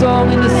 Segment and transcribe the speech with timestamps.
[0.00, 0.57] voices in the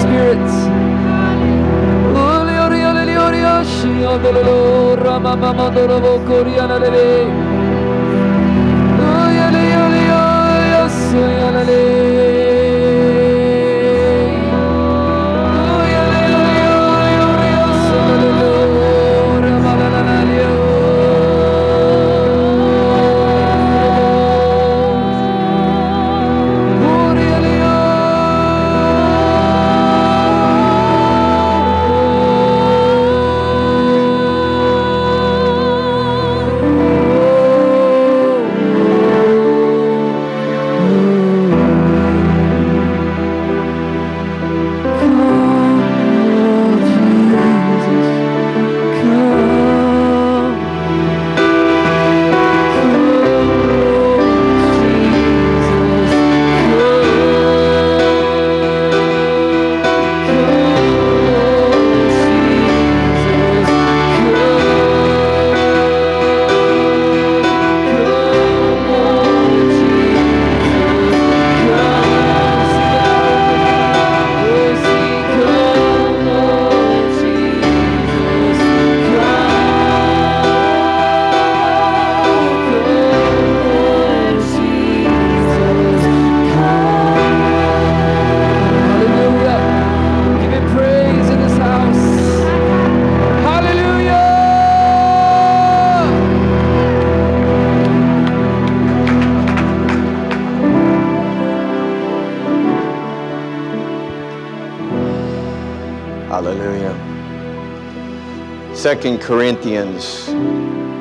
[108.98, 110.26] Second Corinthians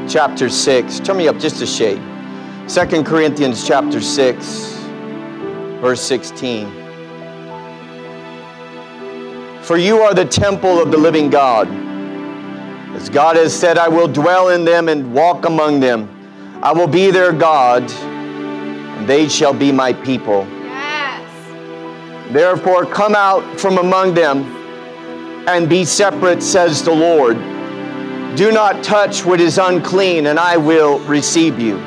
[0.08, 1.00] chapter 6.
[1.00, 2.00] Turn me up just a shade.
[2.70, 4.46] Second Corinthians chapter 6,
[5.82, 6.70] verse 16.
[9.64, 11.68] For you are the temple of the living God.
[12.96, 16.08] As God has said, I will dwell in them and walk among them.
[16.62, 20.44] I will be their God, and they shall be my people.
[22.30, 24.44] Therefore, come out from among them
[25.48, 27.57] and be separate, says the Lord.
[28.38, 31.80] Do not touch what is unclean, and I will receive you.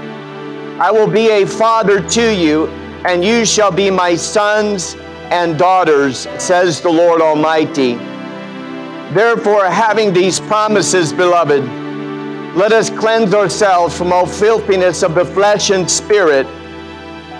[0.80, 2.66] I will be a father to you,
[3.06, 4.96] and you shall be my sons
[5.30, 7.94] and daughters, says the Lord Almighty.
[9.14, 11.62] Therefore, having these promises, beloved,
[12.56, 16.48] let us cleanse ourselves from all filthiness of the flesh and spirit,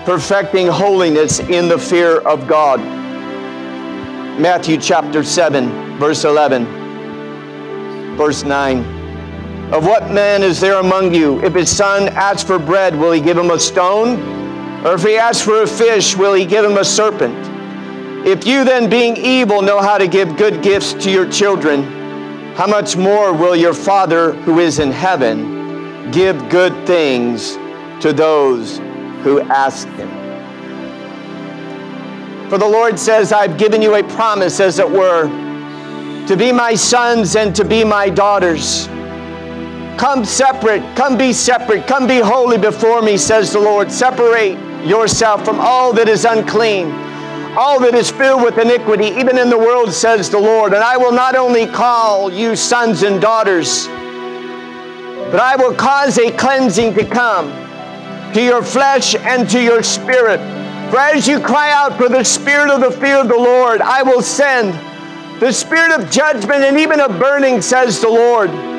[0.05, 2.79] perfecting holiness in the fear of God.
[4.39, 6.65] Matthew chapter 7, verse 11,
[8.17, 9.00] verse 9.
[9.73, 11.41] Of what man is there among you?
[11.45, 14.19] If his son asks for bread, will he give him a stone?
[14.85, 17.37] Or if he asks for a fish, will he give him a serpent?
[18.27, 21.85] If you then, being evil, know how to give good gifts to your children,
[22.57, 27.55] how much more will your Father who is in heaven give good things
[28.03, 28.79] to those
[29.23, 30.11] who ask him?
[32.51, 35.29] For the Lord says, I've given you a promise, as it were,
[36.27, 38.89] to be my sons and to be my daughters.
[40.01, 43.93] Come separate, come be separate, come be holy before me, says the Lord.
[43.93, 46.91] Separate yourself from all that is unclean,
[47.55, 50.73] all that is filled with iniquity, even in the world, says the Lord.
[50.73, 56.33] And I will not only call you sons and daughters, but I will cause a
[56.33, 57.51] cleansing to come
[58.33, 60.41] to your flesh and to your spirit.
[60.91, 64.03] For as you cry out for the spirit of the fear of the Lord, I
[64.03, 64.73] will send
[65.43, 68.70] the spirit of judgment and even of burning, says the Lord.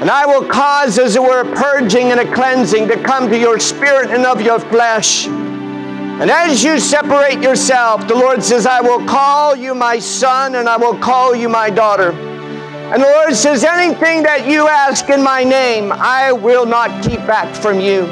[0.00, 3.38] And I will cause, as it were, a purging and a cleansing to come to
[3.38, 5.26] your spirit and of your flesh.
[5.26, 10.68] And as you separate yourself, the Lord says, I will call you my son and
[10.68, 12.12] I will call you my daughter.
[12.12, 17.18] And the Lord says, anything that you ask in my name, I will not keep
[17.26, 18.06] back from you.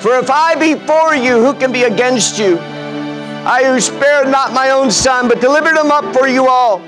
[0.00, 2.58] For if I be for you, who can be against you?
[2.58, 6.80] I who spared not my own son, but delivered him up for you all.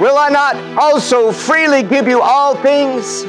[0.00, 3.24] Will I not also freely give you all things?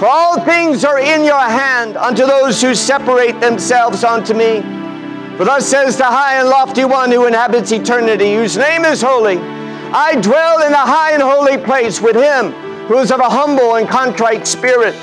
[0.00, 4.60] For all things are in your hand unto those who separate themselves unto me.
[5.36, 9.38] For thus says the high and lofty one who inhabits eternity, whose name is holy.
[9.38, 12.52] I dwell in a high and holy place with him
[12.88, 14.94] who is of a humble and contrite spirit,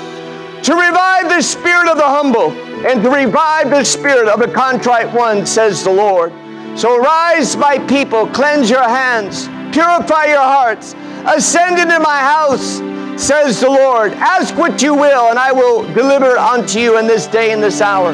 [0.62, 2.50] to revive the spirit of the humble
[2.86, 6.30] and to revive the spirit of the contrite one, says the Lord.
[6.78, 10.94] So rise, my people, cleanse your hands, purify your hearts,
[11.26, 12.78] ascend into my house,
[13.20, 14.12] says the Lord.
[14.14, 17.80] Ask what you will, and I will deliver unto you in this day and this
[17.80, 18.12] hour.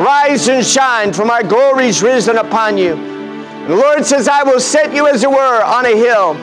[0.00, 2.94] Rise and shine, for my glory is risen upon you.
[2.94, 6.34] And the Lord says, I will set you as it were on a hill,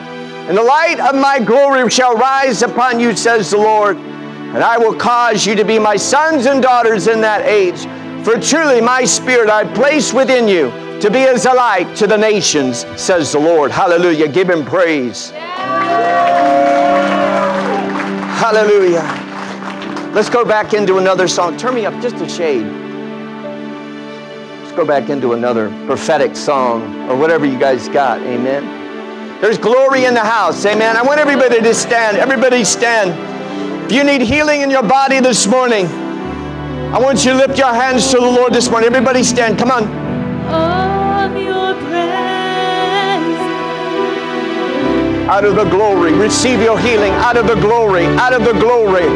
[0.48, 3.96] and the light of my glory shall rise upon you, says the Lord.
[3.96, 7.86] And I will cause you to be my sons and daughters in that age.
[8.24, 12.16] For truly my spirit I place within you to be as a light to the
[12.16, 13.70] nations, says the Lord.
[13.70, 14.26] Hallelujah.
[14.26, 15.32] Give him praise.
[18.40, 19.02] Hallelujah.
[20.14, 21.58] Let's go back into another song.
[21.58, 22.64] Turn me up just a shade.
[24.62, 28.22] Let's go back into another prophetic song or whatever you guys got.
[28.22, 29.42] Amen.
[29.42, 30.64] There's glory in the house.
[30.64, 30.96] Amen.
[30.96, 32.16] I want everybody to stand.
[32.16, 33.12] Everybody stand.
[33.84, 37.74] If you need healing in your body this morning, I want you to lift your
[37.74, 38.86] hands to the Lord this morning.
[38.86, 39.58] Everybody stand.
[39.58, 40.03] Come on.
[45.28, 46.12] Out of the glory.
[46.12, 49.08] Receive your healing out of the glory, out of the glory.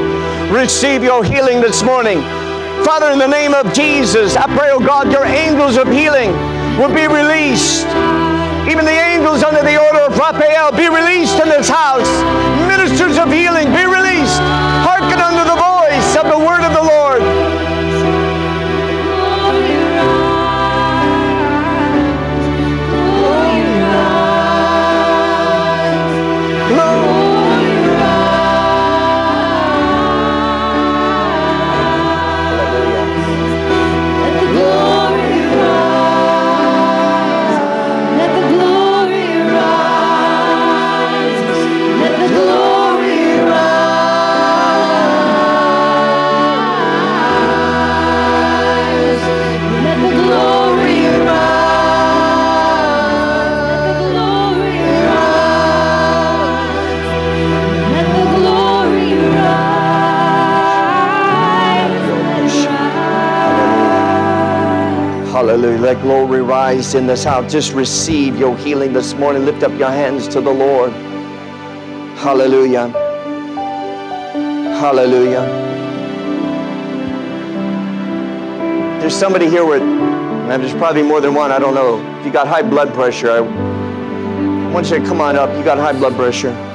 [0.50, 2.20] Receive your healing this morning.
[2.84, 6.32] Father, in the name of Jesus, I pray, oh God, your angels of healing
[6.78, 7.86] will be released.
[8.68, 12.08] Even the angels under the order of Raphael be released in this house.
[12.68, 13.87] Ministers of healing be
[65.78, 67.52] Let glory rise in this house.
[67.52, 69.44] Just receive your healing this morning.
[69.44, 70.90] Lift up your hands to the Lord.
[72.18, 72.88] Hallelujah.
[74.80, 75.42] Hallelujah.
[79.00, 82.04] There's somebody here with, and there's probably more than one, I don't know.
[82.18, 83.40] If you got high blood pressure, I
[84.72, 85.56] want you to come on up.
[85.56, 86.67] You got high blood pressure.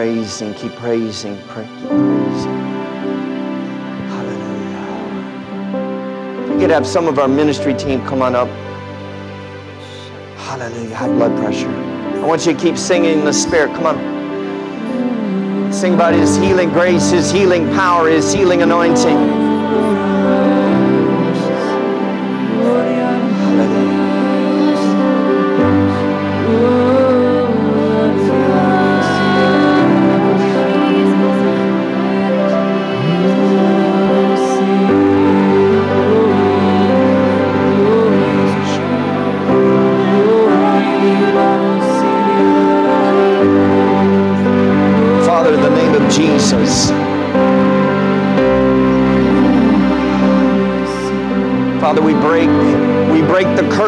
[0.00, 2.58] Praising, keep praising, pray, keep praising.
[4.08, 4.94] Hallelujah.
[6.54, 8.48] We could have some of our ministry team come on up.
[10.38, 10.94] Hallelujah.
[10.94, 11.68] High blood pressure.
[11.68, 13.74] I want you to keep singing in the Spirit.
[13.74, 13.98] Come on.
[15.70, 19.49] Sing about His healing grace, His healing power, His healing anointing.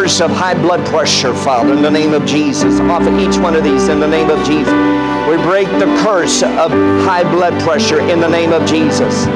[0.03, 2.81] Of high blood pressure, Father, in the name of Jesus.
[2.81, 4.73] Off of each one of these in the name of Jesus.
[5.29, 6.73] We break the curse of
[7.07, 9.27] high blood pressure in the name of Jesus.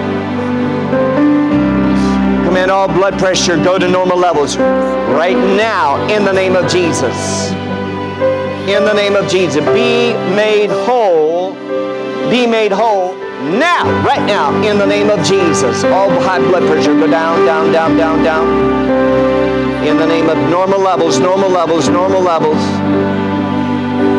[2.44, 7.50] Command all blood pressure go to normal levels right now in the name of Jesus.
[8.68, 9.64] In the name of Jesus.
[9.66, 11.52] Be made whole.
[12.28, 13.14] Be made whole
[13.52, 15.84] now, right now, in the name of Jesus.
[15.84, 19.25] All high blood pressure go down, down, down, down, down.
[19.86, 22.60] In the name of normal levels, normal levels, normal levels.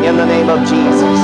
[0.02, 1.18] In the name of Jesus.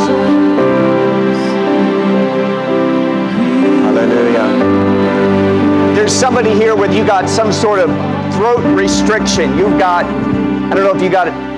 [3.80, 5.94] Hallelujah.
[5.94, 7.88] There's somebody here with you got some sort of
[8.34, 9.56] throat restriction.
[9.56, 11.54] You've got, I don't know if you got it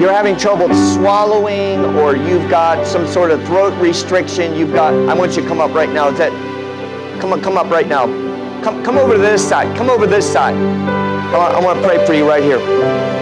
[0.00, 5.14] you're having trouble swallowing or you've got some sort of throat restriction, you've got, I
[5.14, 6.08] want you to come up right now.
[6.08, 6.32] Is that,
[7.20, 8.06] come on, come up right now.
[8.64, 9.76] Come, come over to this side.
[9.76, 11.01] Come over this side.
[11.34, 13.21] I want, to pray for you right here.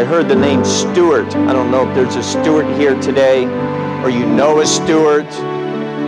[0.00, 1.36] I heard the name Stuart.
[1.36, 3.44] I don't know if there's a Stuart here today,
[4.02, 5.30] or you know a Stuart,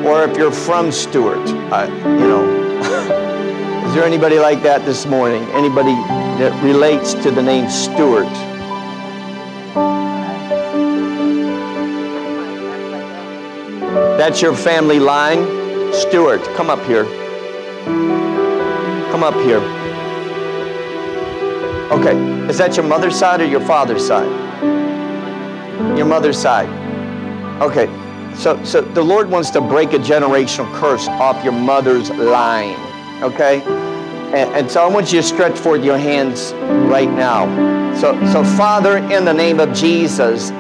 [0.06, 1.46] or if you're from Stuart.
[1.70, 2.78] I, you know,
[3.86, 5.42] is there anybody like that this morning?
[5.50, 5.92] Anybody
[6.40, 8.32] that relates to the name Stuart?
[14.16, 15.92] That's your family line.
[15.92, 17.04] Stuart, come up here.
[19.12, 19.81] Come up here.
[21.92, 22.16] Okay,
[22.48, 24.30] is that your mother's side or your father's side?
[25.94, 26.70] Your mother's side.
[27.60, 27.86] Okay,
[28.34, 32.76] so so the Lord wants to break a generational curse off your mother's line.
[33.22, 33.60] Okay,
[34.32, 36.54] and, and so I want you to stretch forth your hands
[36.88, 37.44] right now.
[37.96, 40.50] So so Father, in the name of Jesus,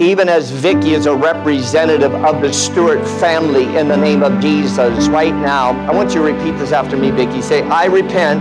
[0.00, 5.06] even as Vicky is a representative of the Stewart family in the name of Jesus
[5.08, 7.42] right now, I want you to repeat this after me, Vicky.
[7.42, 8.40] Say, I repent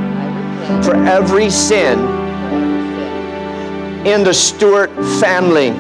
[0.84, 2.00] for every sin
[4.06, 4.90] in the Stewart
[5.20, 5.72] family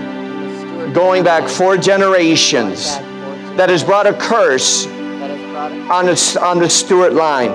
[0.94, 2.98] going back four generations
[3.56, 7.52] that has brought a curse on the, on the Stewart line.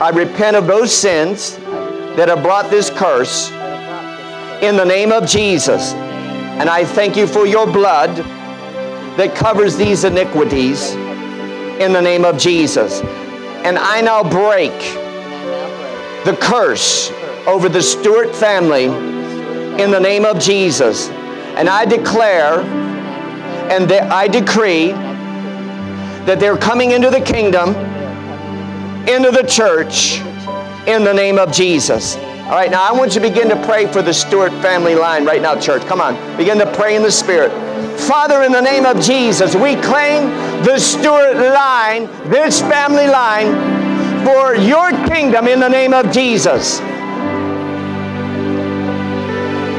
[0.00, 3.50] I repent of those sins that have brought this curse
[4.62, 5.92] in the name of Jesus.
[5.92, 8.16] And I thank you for your blood
[9.16, 10.92] that covers these iniquities
[11.80, 13.00] in the name of Jesus.
[13.64, 14.72] And I now break
[16.28, 17.10] the curse
[17.46, 18.84] over the Stewart family
[19.82, 21.08] in the name of Jesus.
[21.08, 22.60] And I declare
[23.70, 24.88] and I decree
[26.26, 27.70] that they're coming into the kingdom,
[29.08, 30.20] into the church,
[30.86, 32.16] in the name of Jesus.
[32.16, 35.24] All right, now I want you to begin to pray for the Stewart family line
[35.24, 35.80] right now, church.
[35.86, 37.50] Come on, begin to pray in the Spirit.
[38.00, 40.28] Father, in the name of Jesus, we claim
[40.62, 43.67] the Stewart line, this family line,
[44.28, 46.80] for your kingdom in the name of Jesus.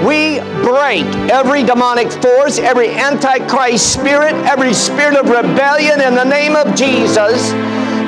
[0.02, 6.56] We break every demonic force, every antichrist spirit, every spirit of rebellion in the name
[6.56, 7.52] of Jesus.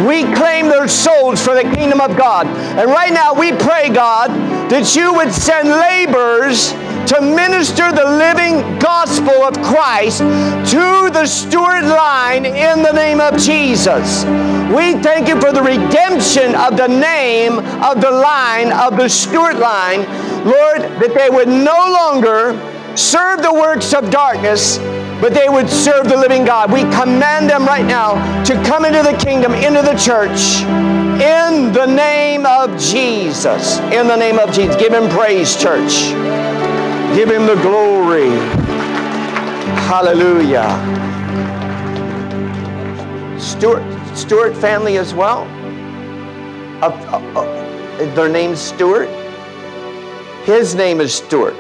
[0.07, 2.47] We claim their souls for the kingdom of God.
[2.47, 4.31] And right now we pray, God,
[4.71, 6.71] that you would send laborers
[7.11, 13.37] to minister the living gospel of Christ to the Stewart line in the name of
[13.37, 14.23] Jesus.
[14.71, 19.57] We thank you for the redemption of the name of the line, of the Stewart
[19.57, 20.03] line,
[20.45, 22.57] Lord, that they would no longer
[22.95, 24.77] serve the works of darkness,
[25.19, 26.71] but they would serve the living God.
[26.71, 30.61] We command them right now to come into the kingdom, into the church,
[31.19, 33.79] in the name of Jesus.
[33.91, 34.77] In the name of Jesus.
[34.77, 36.13] Give him praise, church.
[37.15, 38.29] Give him the glory.
[39.91, 40.69] Hallelujah.
[43.37, 43.83] Stewart,
[44.17, 45.41] Stewart family as well.
[46.81, 49.09] Uh, uh, uh, their name's Stewart.
[50.45, 51.53] His name is Stewart.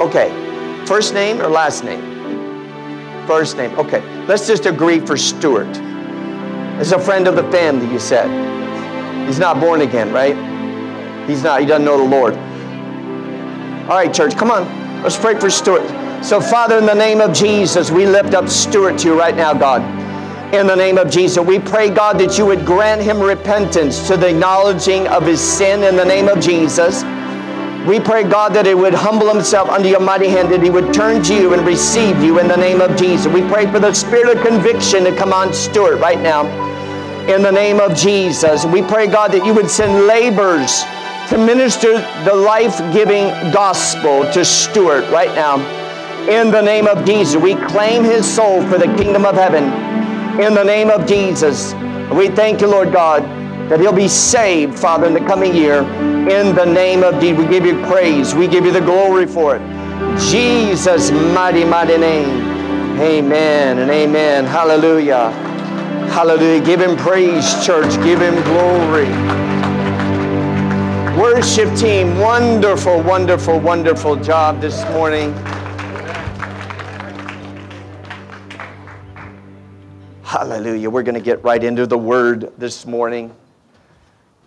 [0.00, 0.30] Okay.
[0.84, 2.02] First name or last name?
[3.28, 3.78] First name.
[3.78, 4.00] Okay.
[4.26, 5.76] Let's just agree for Stewart.
[6.80, 8.28] As a friend of the family, you said.
[9.28, 10.34] He's not born again, right?
[11.28, 11.60] He's not.
[11.60, 12.34] He doesn't know the Lord.
[13.88, 14.87] All right, church, come on.
[15.02, 15.86] Let's pray for Stuart.
[16.24, 19.54] So, Father, in the name of Jesus, we lift up Stuart to you right now,
[19.54, 19.80] God.
[20.52, 24.16] In the name of Jesus, we pray, God, that you would grant him repentance to
[24.16, 27.04] the acknowledging of his sin in the name of Jesus.
[27.86, 30.92] We pray, God, that he would humble himself under your mighty hand, that he would
[30.92, 33.32] turn to you and receive you in the name of Jesus.
[33.32, 36.44] We pray for the spirit of conviction to come on Stuart right now
[37.28, 38.64] in the name of Jesus.
[38.64, 40.82] We pray, God, that you would send laborers
[41.28, 41.92] to minister
[42.24, 45.58] the life giving gospel to Stuart right now.
[46.26, 49.64] In the name of Jesus, we claim his soul for the kingdom of heaven.
[50.40, 51.74] In the name of Jesus,
[52.12, 53.22] we thank you, Lord God,
[53.68, 55.82] that he'll be saved, Father, in the coming year.
[56.30, 58.34] In the name of Jesus, we give you praise.
[58.34, 60.18] We give you the glory for it.
[60.30, 62.40] Jesus' mighty, mighty name.
[63.00, 64.46] Amen and amen.
[64.46, 65.30] Hallelujah.
[66.10, 66.64] Hallelujah.
[66.64, 67.94] Give him praise, church.
[68.02, 69.57] Give him glory.
[71.18, 75.32] Worship team, wonderful, wonderful, wonderful job this morning.
[80.22, 80.88] Hallelujah.
[80.88, 83.34] We're going to get right into the word this morning.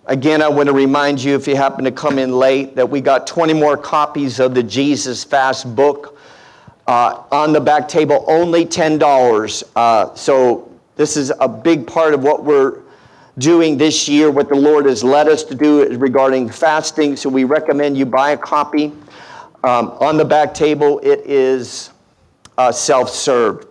[0.06, 3.02] Again, I want to remind you, if you happen to come in late, that we
[3.02, 6.18] got 20 more copies of the Jesus Fast book
[6.88, 9.64] uh, on the back table, only $10.
[9.76, 12.80] Uh, so, this is a big part of what we're
[13.38, 17.16] doing this year, what the Lord has led us to do regarding fasting.
[17.16, 18.94] So, we recommend you buy a copy.
[19.64, 21.92] Um, on the back table, it is
[22.58, 23.68] uh, self served.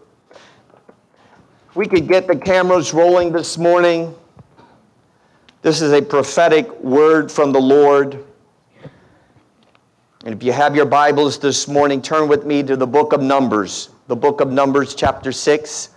[1.75, 4.15] We could get the cameras rolling this morning.
[5.63, 8.25] This is a prophetic word from the Lord.
[10.25, 13.23] And if you have your Bibles this morning, turn with me to the book of
[13.23, 15.91] Numbers, the book of Numbers, chapter 6.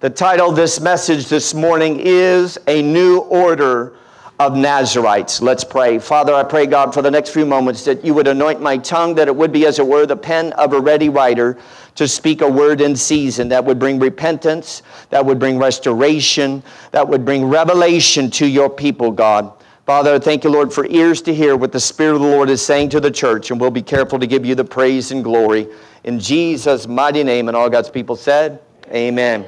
[0.00, 3.96] The title of this message this morning is A New Order
[4.38, 5.42] of Nazarites.
[5.42, 5.98] Let's pray.
[5.98, 9.16] Father, I pray, God, for the next few moments that you would anoint my tongue,
[9.16, 11.58] that it would be, as it were, the pen of a ready writer
[11.96, 17.08] to speak a word in season that would bring repentance, that would bring restoration, that
[17.08, 19.52] would bring revelation to your people, God.
[19.84, 22.64] Father, thank you, Lord, for ears to hear what the Spirit of the Lord is
[22.64, 25.66] saying to the church, and we'll be careful to give you the praise and glory.
[26.04, 28.60] In Jesus' mighty name, and all God's people said,
[28.92, 29.44] Amen.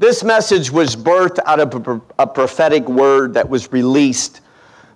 [0.00, 4.42] This message was birthed out of a prophetic word that was released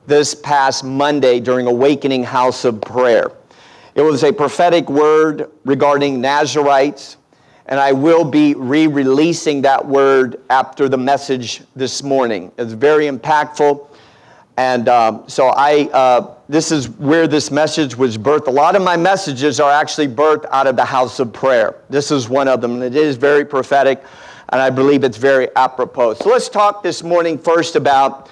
[0.07, 3.33] this past Monday during Awakening House of Prayer.
[3.97, 7.17] It was a prophetic word regarding Nazarites,
[7.67, 12.53] and I will be re releasing that word after the message this morning.
[12.57, 13.89] It's very impactful.
[14.57, 18.47] And um, so I, uh, this is where this message was birthed.
[18.47, 21.75] A lot of my messages are actually birthed out of the house of prayer.
[21.91, 24.05] This is one of them, and it is very prophetic,
[24.53, 26.15] and I believe it's very apropos.
[26.15, 28.29] So let's talk this morning first about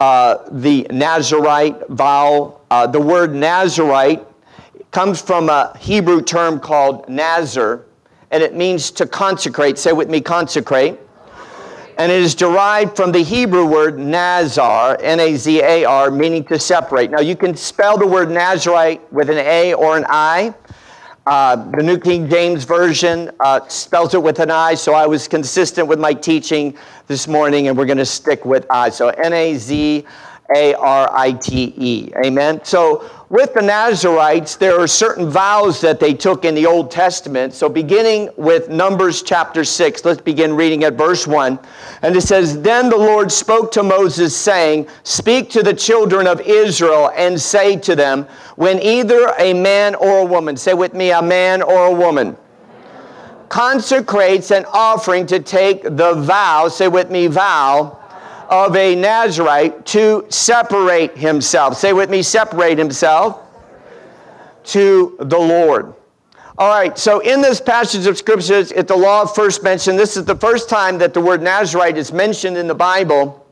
[0.00, 2.60] uh, the Nazarite vow.
[2.70, 4.22] Uh, the word Nazarite
[4.90, 7.86] comes from a Hebrew term called Nazar,
[8.30, 9.78] and it means to consecrate.
[9.78, 10.98] Say with me, consecrate.
[11.96, 16.44] And it is derived from the Hebrew word Nazar, N A Z A R, meaning
[16.44, 17.10] to separate.
[17.10, 20.54] Now, you can spell the word Nazarite with an A or an I.
[21.24, 25.28] Uh, the New King James Version uh, spells it with an I, so I was
[25.28, 28.88] consistent with my teaching this morning, and we're going to stick with I.
[28.90, 30.04] So N A Z
[30.56, 32.12] A R I T E.
[32.24, 32.60] Amen.
[32.64, 37.54] So with the Nazarites, there are certain vows that they took in the Old Testament.
[37.54, 41.58] So, beginning with Numbers chapter 6, let's begin reading at verse 1.
[42.02, 46.42] And it says, Then the Lord spoke to Moses, saying, Speak to the children of
[46.42, 48.24] Israel and say to them,
[48.56, 52.36] When either a man or a woman, say with me, a man or a woman,
[53.48, 57.98] consecrates an offering to take the vow, say with me, vow
[58.52, 61.78] of a Nazarite to separate himself.
[61.78, 63.40] Say with me, separate himself
[64.64, 65.94] to the Lord.
[66.58, 69.96] All right, so in this passage of scriptures, it's the law first mention.
[69.96, 73.42] This is the first time that the word Nazarite is mentioned in the Bible.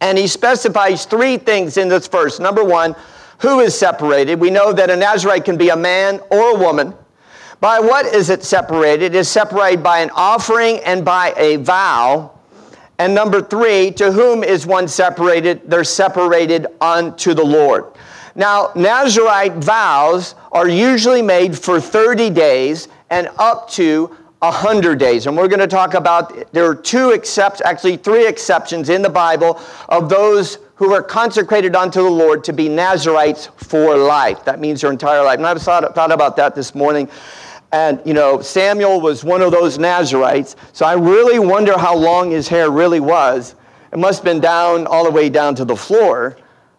[0.00, 2.38] And he specifies three things in this verse.
[2.38, 2.94] Number one,
[3.40, 4.38] who is separated?
[4.38, 6.94] We know that a Nazarite can be a man or a woman.
[7.58, 9.06] By what is it separated?
[9.06, 12.37] It is separated by an offering and by a vow.
[12.98, 15.70] And number three, to whom is one separated?
[15.70, 17.84] They're separated unto the Lord.
[18.34, 25.26] Now, Nazarite vows are usually made for 30 days and up to 100 days.
[25.26, 29.10] And we're going to talk about, there are two exceptions, actually three exceptions in the
[29.10, 34.44] Bible of those who are consecrated unto the Lord to be Nazarites for life.
[34.44, 35.38] That means their entire life.
[35.38, 37.08] And I've thought, thought about that this morning.
[37.72, 40.56] And, you know, Samuel was one of those Nazarites.
[40.72, 43.54] So I really wonder how long his hair really was.
[43.92, 46.38] It must have been down all the way down to the floor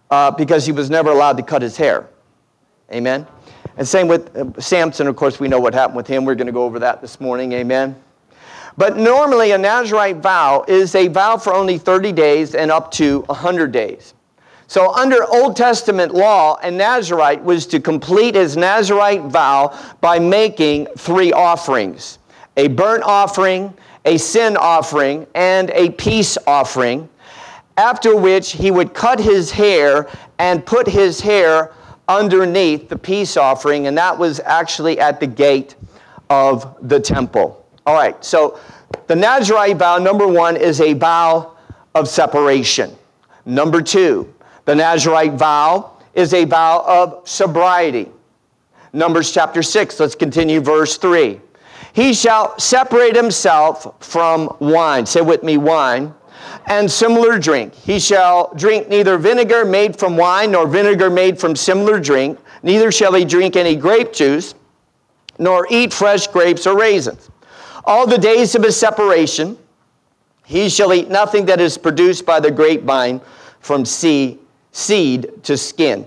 [0.10, 2.08] uh, because he was never allowed to cut his hair.
[2.92, 3.28] Amen.
[3.78, 6.26] And same with uh, Samson, of course, we know what happened with him.
[6.26, 7.54] We're going to go over that this morning.
[7.54, 7.96] Amen.
[8.78, 13.22] But normally, a Nazarite vow is a vow for only 30 days and up to
[13.22, 14.14] 100 days.
[14.70, 20.86] So, under Old Testament law, a Nazarite was to complete his Nazarite vow by making
[20.96, 22.20] three offerings
[22.56, 23.74] a burnt offering,
[24.06, 27.10] a sin offering, and a peace offering.
[27.78, 30.08] After which he would cut his hair
[30.38, 31.74] and put his hair
[32.08, 35.78] underneath the peace offering, and that was actually at the gate
[36.30, 37.66] of the temple.
[37.88, 38.60] All right, so
[39.08, 41.58] the Nazarite vow, number one, is a vow
[41.96, 42.96] of separation.
[43.48, 44.32] Number two,
[44.70, 48.08] the Nazarite vow is a vow of sobriety.
[48.94, 51.42] Numbers chapter 6, let's continue verse 3.
[51.94, 55.08] He shall separate himself from wine.
[55.08, 56.14] Say with me, wine.
[56.68, 57.74] And similar drink.
[57.74, 62.38] He shall drink neither vinegar made from wine nor vinegar made from similar drink.
[62.62, 64.54] Neither shall he drink any grape juice,
[65.40, 67.32] nor eat fresh grapes or raisins.
[67.86, 69.58] All the days of his separation,
[70.46, 73.20] he shall eat nothing that is produced by the grapevine
[73.62, 74.38] from sea
[74.72, 76.06] seed to skin.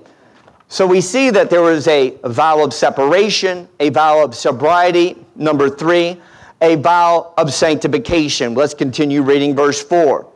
[0.68, 5.18] So we see that there was a vow of separation, a vow of sobriety.
[5.36, 6.20] Number three,
[6.62, 8.54] a vow of sanctification.
[8.54, 10.26] Let's continue reading verse 4.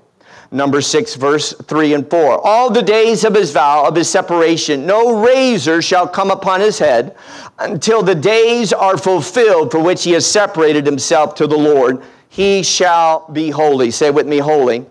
[0.50, 2.46] Number 6, verse 3 and 4.
[2.46, 6.78] All the days of his vow, of his separation, no razor shall come upon his
[6.78, 7.16] head
[7.58, 12.02] until the days are fulfilled for which he has separated himself to the Lord.
[12.28, 13.90] He shall be holy.
[13.90, 14.86] Say with me, holy.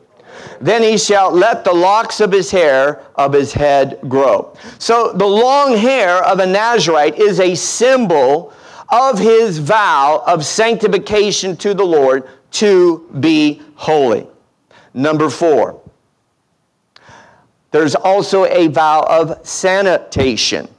[0.62, 4.56] Then he shall let the locks of his hair of his head grow.
[4.80, 8.54] So the long hair of a Nazarite is a symbol
[8.90, 14.28] of his vow of sanctification to the Lord to be holy.
[14.94, 15.82] Number four,
[17.72, 20.70] there's also a vow of sanitation.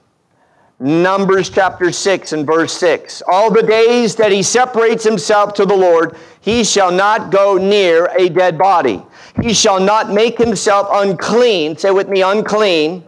[0.78, 3.22] Numbers chapter 6 and verse 6.
[3.26, 8.06] All the days that he separates himself to the Lord, he shall not go near
[8.18, 9.02] a dead body.
[9.40, 13.04] He shall not make himself unclean, say with me, unclean,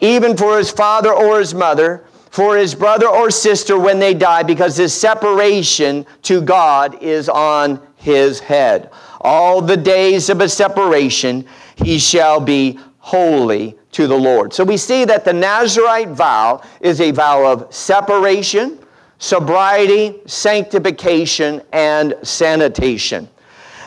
[0.00, 4.42] even for his father or his mother, for his brother or sister when they die,
[4.42, 8.90] because his separation to God is on his head.
[9.22, 11.46] All the days of a separation,
[11.76, 14.52] he shall be holy to the Lord.
[14.52, 18.80] So we see that the Nazarite vow is a vow of separation,
[19.20, 23.28] sobriety, sanctification, and sanitation.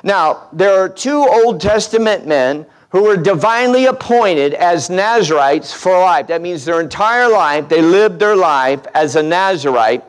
[0.05, 6.27] Now, there are two Old Testament men who were divinely appointed as Nazarites for life.
[6.27, 10.05] That means their entire life, they lived their life as a Nazarite.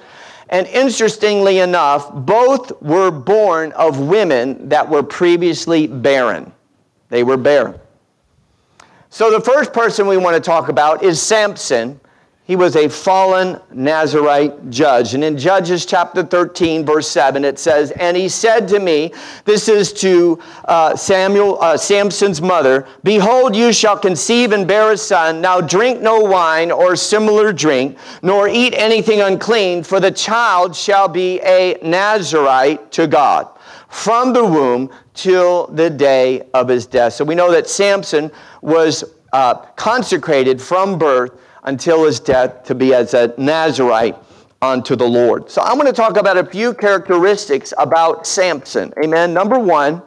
[0.51, 6.53] And interestingly enough, both were born of women that were previously barren.
[7.09, 7.80] They were barren.
[9.13, 11.99] So the first person we want to talk about is Samson.
[12.45, 15.15] He was a fallen Nazarite judge.
[15.15, 19.13] And in Judges chapter 13, verse 7, it says, And he said to me,
[19.45, 24.97] This is to uh, Samuel, uh, Samson's mother, Behold, you shall conceive and bear a
[24.97, 25.41] son.
[25.41, 31.09] Now drink no wine or similar drink, nor eat anything unclean, for the child shall
[31.09, 33.49] be a Nazarite to God
[33.91, 34.89] from the womb
[35.21, 37.13] till the day of his death.
[37.13, 38.31] So we know that Samson
[38.63, 39.05] was
[39.35, 44.17] uh, consecrated from birth until his death to be as a Nazarite
[44.63, 45.51] unto the Lord.
[45.51, 48.95] So I'm going to talk about a few characteristics about Samson.
[49.05, 49.35] Amen.
[49.35, 50.01] Number one,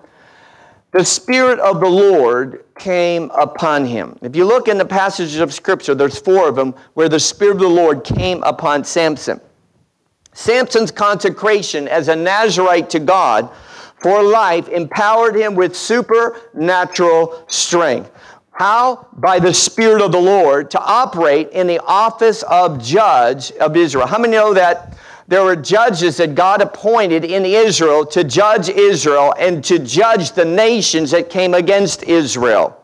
[0.94, 4.18] the Spirit of the Lord came upon him.
[4.24, 7.58] If you look in the passages of Scripture, there's four of them where the Spirit
[7.58, 9.40] of the Lord came upon Samson.
[10.34, 13.52] Samson's consecration as a Nazarite to God
[14.04, 18.12] for life empowered him with supernatural strength.
[18.52, 19.08] How?
[19.14, 24.06] By the Spirit of the Lord to operate in the office of judge of Israel.
[24.06, 24.96] How many know that
[25.28, 30.46] there were judges that God appointed in Israel to judge Israel and to judge the
[30.46, 32.83] nations that came against Israel?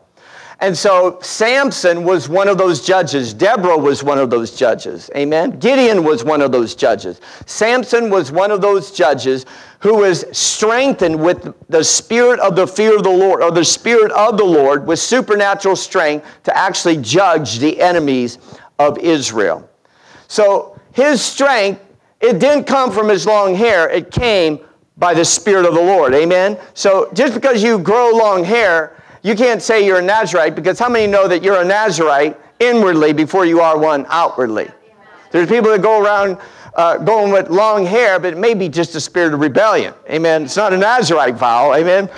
[0.62, 3.32] And so Samson was one of those judges.
[3.32, 5.10] Deborah was one of those judges.
[5.16, 5.58] Amen.
[5.58, 7.18] Gideon was one of those judges.
[7.46, 9.46] Samson was one of those judges
[9.78, 14.12] who was strengthened with the spirit of the fear of the Lord, or the spirit
[14.12, 18.36] of the Lord with supernatural strength to actually judge the enemies
[18.78, 19.66] of Israel.
[20.28, 21.82] So his strength,
[22.20, 24.60] it didn't come from his long hair, it came
[24.98, 26.12] by the Spirit of the Lord.
[26.12, 26.58] Amen?
[26.74, 30.88] So just because you grow long hair, you can't say you're a Nazarite because how
[30.88, 34.68] many know that you're a Nazarite inwardly before you are one outwardly?
[35.30, 36.38] There's people that go around
[36.74, 39.94] uh, going with long hair, but it may be just a spirit of rebellion.
[40.08, 40.44] Amen.
[40.44, 41.74] It's not a Nazarite vow.
[41.74, 42.08] Amen.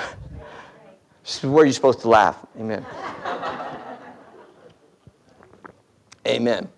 [1.24, 2.38] This is where you're supposed to laugh.
[2.58, 2.84] Amen.
[6.26, 6.68] Amen.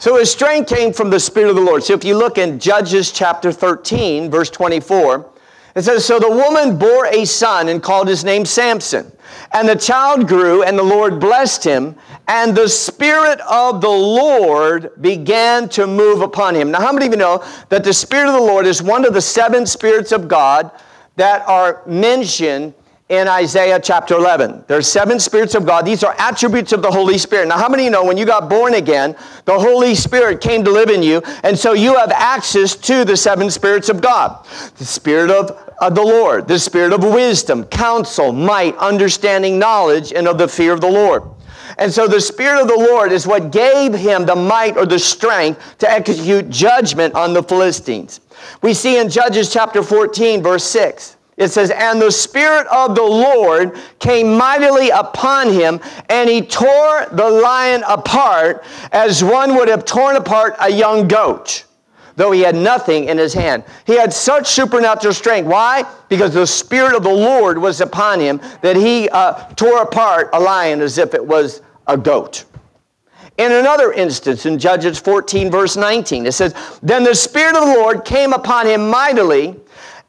[0.00, 1.82] So his strength came from the Spirit of the Lord.
[1.82, 5.28] So if you look in Judges chapter 13, verse 24,
[5.78, 9.12] it says, So the woman bore a son and called his name Samson.
[9.52, 14.90] And the child grew, and the Lord blessed him, and the Spirit of the Lord
[15.00, 16.70] began to move upon him.
[16.70, 19.14] Now, how many of you know that the Spirit of the Lord is one of
[19.14, 20.70] the seven spirits of God
[21.16, 22.74] that are mentioned
[23.08, 24.64] in Isaiah chapter 11.
[24.66, 25.86] There's seven spirits of God.
[25.86, 27.48] These are attributes of the Holy Spirit.
[27.48, 29.16] Now, how many know when you got born again,
[29.46, 33.16] the Holy Spirit came to live in you, and so you have access to the
[33.16, 34.44] seven spirits of God.
[34.76, 40.28] The Spirit of, of the Lord, the Spirit of wisdom, counsel, might, understanding, knowledge, and
[40.28, 41.22] of the fear of the Lord.
[41.78, 44.98] And so the Spirit of the Lord is what gave him the might or the
[44.98, 48.20] strength to execute judgment on the Philistines.
[48.60, 51.17] We see in Judges chapter 14, verse 6.
[51.38, 57.06] It says, And the Spirit of the Lord came mightily upon him, and he tore
[57.12, 61.64] the lion apart as one would have torn apart a young goat,
[62.16, 63.62] though he had nothing in his hand.
[63.86, 65.46] He had such supernatural strength.
[65.46, 65.84] Why?
[66.08, 70.40] Because the Spirit of the Lord was upon him that he uh, tore apart a
[70.40, 72.46] lion as if it was a goat.
[73.38, 76.52] In another instance, in Judges 14, verse 19, it says,
[76.82, 79.54] Then the Spirit of the Lord came upon him mightily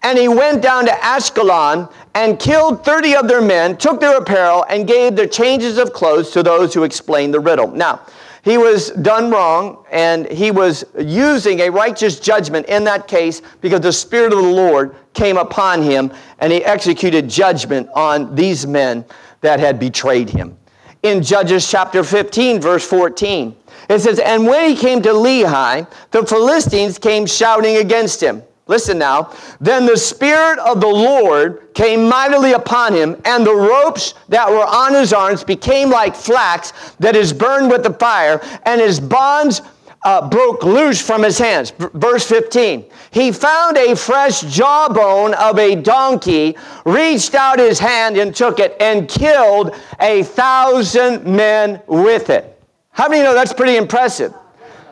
[0.02, 4.66] and he went down to Ashkelon and killed 30 of their men, took their apparel,
[4.70, 7.70] and gave their changes of clothes to those who explained the riddle.
[7.70, 8.02] Now,
[8.44, 13.82] he was done wrong and he was using a righteous judgment in that case because
[13.82, 19.04] the Spirit of the Lord came upon him and he executed judgment on these men
[19.42, 20.58] that had betrayed him.
[21.04, 23.56] In Judges chapter 15, verse 14,
[23.90, 28.44] it says, And when he came to Lehi, the Philistines came shouting against him.
[28.70, 29.34] Listen now.
[29.60, 34.64] Then the Spirit of the Lord came mightily upon him, and the ropes that were
[34.64, 39.64] on his arms became like flax that is burned with the fire, and his bonds
[40.04, 41.74] uh, broke loose from his hands.
[41.96, 42.86] Verse 15.
[43.10, 46.56] He found a fresh jawbone of a donkey,
[46.86, 52.62] reached out his hand and took it, and killed a thousand men with it.
[52.92, 54.32] How many know that's pretty impressive?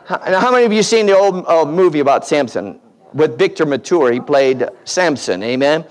[0.04, 2.80] How, how many of you seen the old uh, movie about Samson?
[3.18, 4.12] With Victor Mature.
[4.12, 5.84] He played Samson, amen?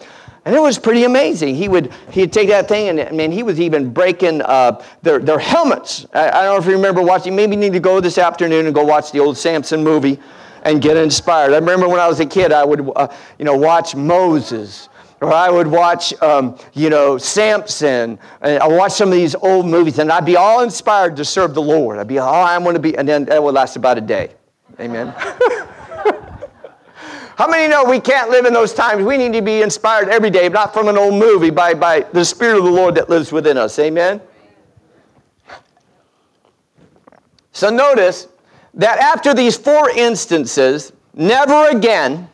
[0.48, 1.56] And it was pretty amazing.
[1.56, 5.20] He would he'd take that thing and I mean he was even breaking uh, their
[5.20, 6.08] their helmets.
[6.14, 7.36] I, I, don't know if you remember watching.
[7.36, 10.18] Maybe you need to go this afternoon and go watch the old Samson movie
[10.64, 11.52] and get inspired.
[11.52, 14.88] I remember when I was a kid, I would uh, you know watch Moses.
[15.20, 18.20] Or I would watch, um, you know, Samson.
[18.42, 21.56] And I watch some of these old movies, and I'd be all inspired to serve
[21.56, 21.98] the Lord.
[21.98, 24.36] I'd be, oh, I'm going to be, and then that would last about a day.
[24.80, 25.16] Amen.
[27.38, 29.06] How many know we can't live in those times?
[29.06, 32.26] We need to be inspired every day, not from an old movie, by, by the
[32.26, 33.78] Spirit of the Lord that lives within us.
[33.78, 34.20] Amen?
[37.52, 38.28] So notice
[38.74, 42.28] that after these four instances, never again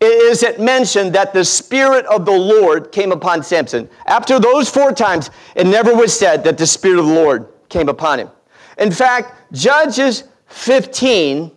[0.00, 3.88] is it mentioned that the Spirit of the Lord came upon Samson.
[4.06, 7.88] After those four times, it never was said that the Spirit of the Lord came
[7.88, 8.30] upon him.
[8.78, 11.52] In fact, Judges 15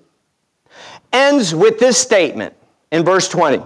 [1.14, 2.54] ends with this statement
[2.92, 3.64] in verse 20.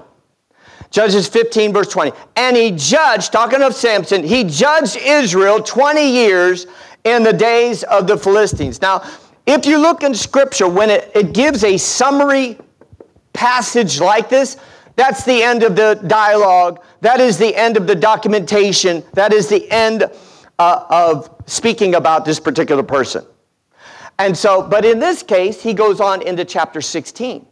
[0.92, 2.12] Judges 15, verse 20.
[2.36, 6.68] And he judged, talking of Samson, he judged Israel 20 years
[7.04, 8.82] in the days of the Philistines.
[8.82, 9.04] Now,
[9.46, 12.58] if you look in Scripture, when it, it gives a summary
[13.34, 14.58] passage like this,
[14.96, 16.84] that's the end of the dialogue.
[17.02, 19.04] That is the end of the documentation.
[19.14, 20.06] That is the end
[20.58, 23.26] uh, of speaking about this particular person.
[24.18, 27.46] And so, but in this case, he goes on into chapter 16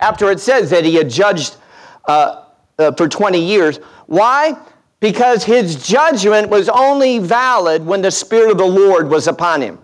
[0.00, 1.56] after it says that he had judged
[2.06, 2.44] uh,
[2.78, 3.78] uh, for 20 years.
[4.06, 4.56] Why?
[5.00, 9.78] Because his judgment was only valid when the Spirit of the Lord was upon him.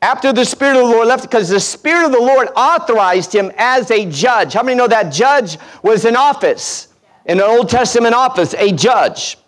[0.00, 3.50] After the Spirit of the Lord left, because the Spirit of the Lord authorized him
[3.56, 4.52] as a judge.
[4.52, 6.88] How many know that judge was in office?
[7.26, 9.38] In an Old Testament office, a judge.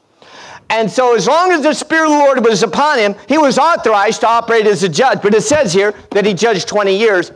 [0.69, 3.57] And so, as long as the Spirit of the Lord was upon him, he was
[3.57, 5.23] authorized to operate as a judge.
[5.23, 7.31] But it says here that he judged 20 years.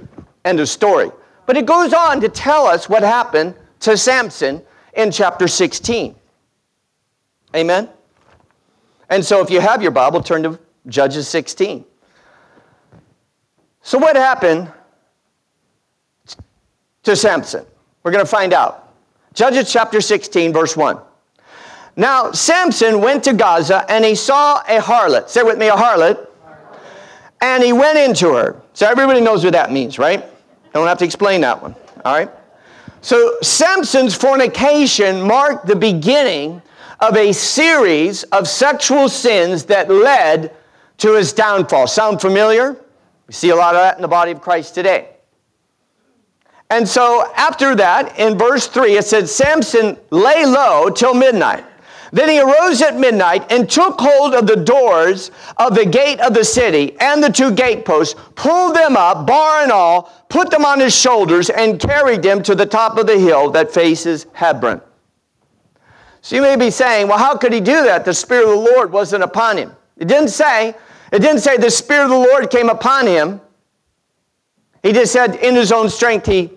[0.45, 1.11] End of story.
[1.47, 4.63] But it goes on to tell us what happened to Samson
[4.95, 6.15] in chapter 16.
[7.55, 7.89] Amen?
[9.09, 10.59] And so, if you have your Bible, turn to
[10.89, 11.85] Judges 16.
[13.83, 14.73] So, what happened
[17.05, 17.65] to Samson?
[18.03, 18.93] We're going to find out.
[19.35, 20.99] Judges chapter 16, verse 1.
[22.01, 25.29] Now, Samson went to Gaza and he saw a harlot.
[25.29, 26.29] Say with me, a harlot.
[27.43, 28.59] And he went into her.
[28.73, 30.25] So, everybody knows what that means, right?
[30.73, 31.77] Don't have to explain that one.
[32.03, 32.31] All right?
[33.03, 36.63] So, Samson's fornication marked the beginning
[37.01, 40.57] of a series of sexual sins that led
[40.97, 41.87] to his downfall.
[41.87, 42.79] Sound familiar?
[43.27, 45.11] We see a lot of that in the body of Christ today.
[46.71, 51.67] And so, after that, in verse 3, it said, Samson lay low till midnight.
[52.13, 56.35] Then he arose at midnight and took hold of the doors of the gate of
[56.35, 60.81] the city and the two gateposts, pulled them up, bar and all, put them on
[60.81, 64.81] his shoulders, and carried them to the top of the hill that faces Hebron.
[66.23, 68.05] So you may be saying, well, how could he do that?
[68.05, 69.75] The Spirit of the Lord wasn't upon him.
[69.97, 70.75] It didn't say,
[71.13, 73.41] it didn't say the Spirit of the Lord came upon him.
[74.83, 76.51] He just said, in his own strength, he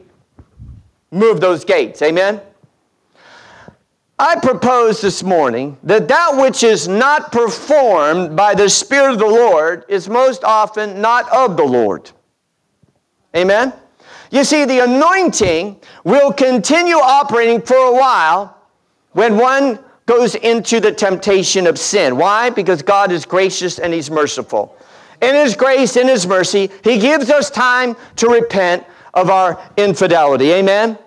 [1.12, 2.02] moved those gates.
[2.02, 2.42] Amen?
[4.20, 9.26] I propose this morning that that which is not performed by the Spirit of the
[9.26, 12.12] Lord is most often not of the Lord.
[13.36, 13.74] Amen?
[14.30, 18.58] You see, the anointing will continue operating for a while
[19.12, 22.18] when one goes into the temptation of sin.
[22.18, 22.50] Why?
[22.50, 24.78] Because God is gracious and He's merciful.
[25.22, 30.52] In His grace, in His mercy, He gives us time to repent of our infidelity.
[30.52, 30.98] Amen?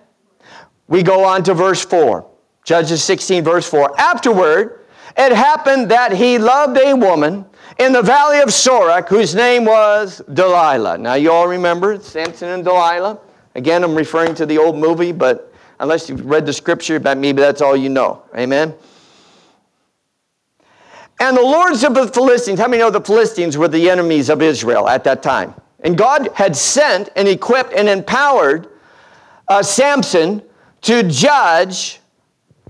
[0.89, 2.27] We go on to verse 4.
[2.67, 3.99] Judges 16, verse 4.
[3.99, 4.81] Afterward,
[5.17, 7.47] it happened that he loved a woman
[7.79, 10.99] in the valley of Sorek whose name was Delilah.
[10.99, 13.21] Now, you all remember Samson and Delilah?
[13.55, 17.63] Again, I'm referring to the old movie, but unless you've read the scripture, maybe that's
[17.63, 18.25] all you know.
[18.37, 18.75] Amen?
[21.21, 24.43] And the lords of the Philistines, how many know the Philistines were the enemies of
[24.43, 25.55] Israel at that time?
[25.81, 28.67] And God had sent and equipped and empowered
[29.47, 30.43] uh, Samson
[30.83, 32.01] to judge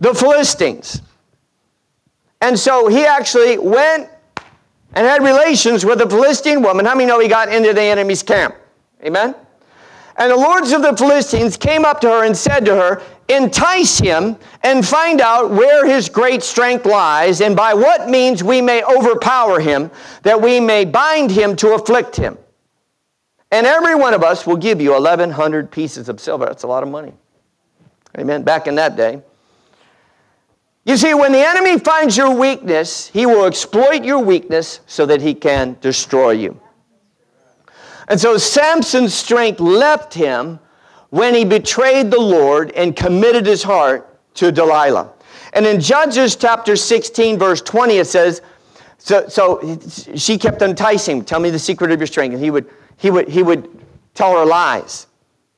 [0.00, 1.02] the Philistines.
[2.40, 4.10] And so he actually went
[4.92, 6.84] and had relations with a Philistine woman.
[6.84, 8.54] How many know he got into the enemy's camp?
[9.02, 9.34] Amen?
[10.18, 13.98] And the lords of the Philistines came up to her and said to her, Entice
[13.98, 18.84] him and find out where his great strength lies, and by what means we may
[18.84, 19.90] overpower him,
[20.22, 22.38] that we may bind him to afflict him.
[23.50, 26.46] And every one of us will give you 1,100 pieces of silver.
[26.46, 27.12] That's a lot of money.
[28.16, 28.42] Amen.
[28.44, 29.22] Back in that day.
[30.86, 35.20] You see, when the enemy finds your weakness, he will exploit your weakness so that
[35.20, 36.60] he can destroy you.
[38.06, 40.60] And so Samson's strength left him
[41.10, 45.12] when he betrayed the Lord and committed his heart to Delilah.
[45.54, 48.42] And in Judges chapter 16, verse 20, it says,
[48.98, 49.78] so, so
[50.14, 52.34] she kept enticing him, tell me the secret of your strength.
[52.34, 53.68] And he would, he would, he would
[54.14, 55.08] tell her lies,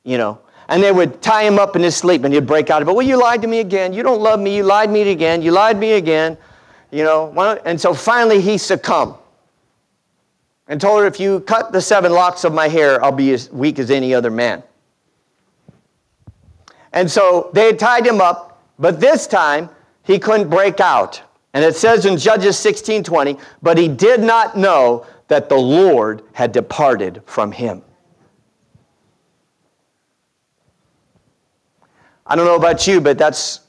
[0.03, 0.39] you know.
[0.69, 2.93] And they would tie him up in his sleep and he'd break out of it.
[2.93, 3.91] Well, you lied to me again.
[3.91, 4.55] You don't love me.
[4.55, 5.41] You lied to me again.
[5.41, 6.37] You lied to me again.
[6.91, 9.15] You know, and so finally he succumbed
[10.67, 13.49] and told her, if you cut the seven locks of my hair, I'll be as
[13.51, 14.63] weak as any other man.
[16.93, 19.69] And so they had tied him up, but this time
[20.03, 21.21] he couldn't break out.
[21.53, 26.23] And it says in Judges 16 20, but he did not know that the Lord
[26.33, 27.81] had departed from him.
[32.29, 33.61] I don't know about you, but that's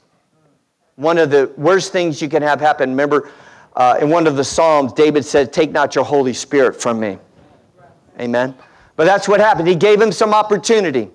[0.95, 2.91] one of the worst things you can have happen.
[2.91, 3.31] Remember,
[3.75, 7.17] uh, in one of the Psalms, David said, Take not your Holy Spirit from me.
[8.19, 8.55] Amen.
[8.95, 9.67] But that's what happened.
[9.67, 11.09] He gave him some opportunity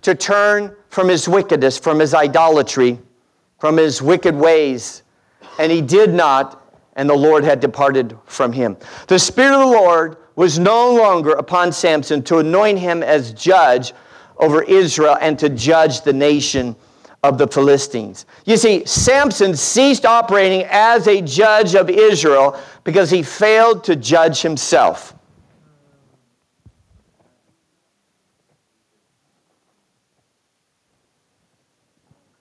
[0.00, 2.98] to turn from his wickedness, from his idolatry,
[3.58, 5.02] from his wicked ways.
[5.58, 6.64] And he did not,
[6.96, 8.78] and the Lord had departed from him.
[9.08, 13.92] The Spirit of the Lord was no longer upon Samson to anoint him as judge
[14.38, 16.76] over Israel and to judge the nation
[17.22, 18.26] of the Philistines.
[18.44, 24.42] You see, Samson ceased operating as a judge of Israel because he failed to judge
[24.42, 25.14] himself.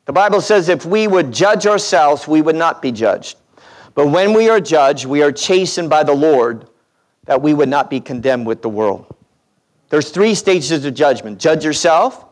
[0.05, 3.37] The Bible says if we would judge ourselves, we would not be judged.
[3.95, 6.67] But when we are judged, we are chastened by the Lord
[7.25, 9.12] that we would not be condemned with the world.
[9.93, 12.25] There's three stages of judgment judge yourself,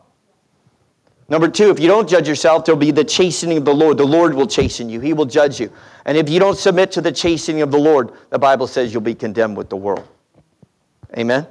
[1.28, 3.98] Number two, if you don't judge yourself, there'll be the chastening of the Lord.
[3.98, 5.70] The Lord will chasten you, He will judge you.
[6.04, 9.00] And if you don't submit to the chastening of the Lord, the Bible says you'll
[9.00, 10.08] be condemned with the world.
[11.16, 11.46] Amen?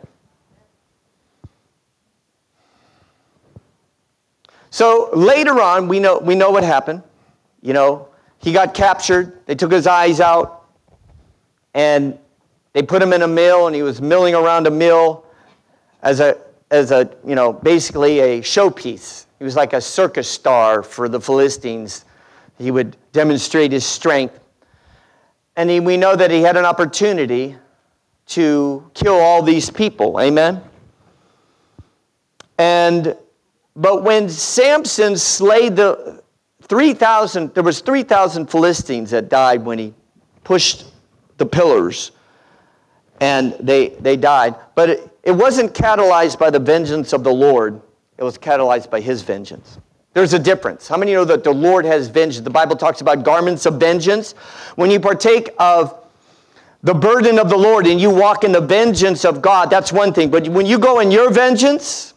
[4.69, 7.03] So later on, we know, we know what happened.
[7.61, 8.09] You know,
[8.39, 10.65] he got captured, they took his eyes out,
[11.73, 12.19] and
[12.73, 15.25] they put him in a mill, and he was milling around a mill
[16.01, 16.37] as a,
[16.69, 19.25] as a you know, basically a showpiece.
[19.39, 22.05] He was like a circus star for the Philistines.
[22.57, 24.39] He would demonstrate his strength.
[25.55, 27.55] And he, we know that he had an opportunity
[28.27, 30.19] to kill all these people.
[30.19, 30.61] Amen?
[32.57, 33.15] And,
[33.75, 36.21] but when Samson slayed the
[36.61, 39.93] 3,000, there was 3,000 Philistines that died when he
[40.43, 40.85] pushed
[41.37, 42.11] the pillars
[43.21, 44.55] and they, they died.
[44.75, 47.81] But it, it wasn't catalyzed by the vengeance of the Lord
[48.21, 49.79] it was catalyzed by his vengeance.
[50.13, 50.87] There's a difference.
[50.87, 52.43] How many know that the Lord has vengeance?
[52.43, 54.33] The Bible talks about garments of vengeance.
[54.75, 56.05] When you partake of
[56.83, 60.13] the burden of the Lord and you walk in the vengeance of God, that's one
[60.13, 60.29] thing.
[60.29, 62.13] But when you go in your vengeance,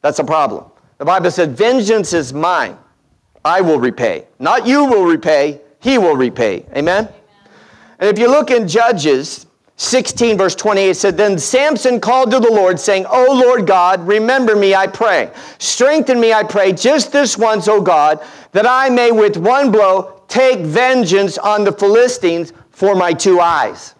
[0.00, 0.64] that's a problem.
[0.98, 2.76] The Bible said, Vengeance is mine.
[3.44, 4.26] I will repay.
[4.40, 6.66] Not you will repay, he will repay.
[6.70, 7.04] Amen?
[7.04, 7.08] Amen?
[8.00, 12.50] And if you look in Judges, 16, verse 28 said, Then Samson called to the
[12.50, 15.30] Lord, saying, O Lord God, remember me, I pray.
[15.58, 20.22] Strengthen me, I pray, just this once, O God, that I may with one blow
[20.28, 23.94] take vengeance on the Philistines for my two eyes.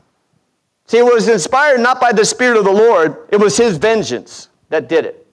[0.87, 4.49] See, it was inspired not by the Spirit of the Lord, it was his vengeance
[4.69, 5.27] that did it.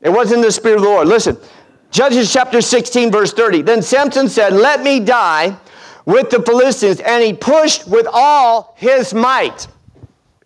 [0.00, 1.08] It wasn't the Spirit of the Lord.
[1.08, 1.36] Listen,
[1.90, 3.62] Judges chapter 16, verse 30.
[3.62, 5.56] Then Samson said, Let me die
[6.08, 9.68] with the Philistines, and he pushed with all his might.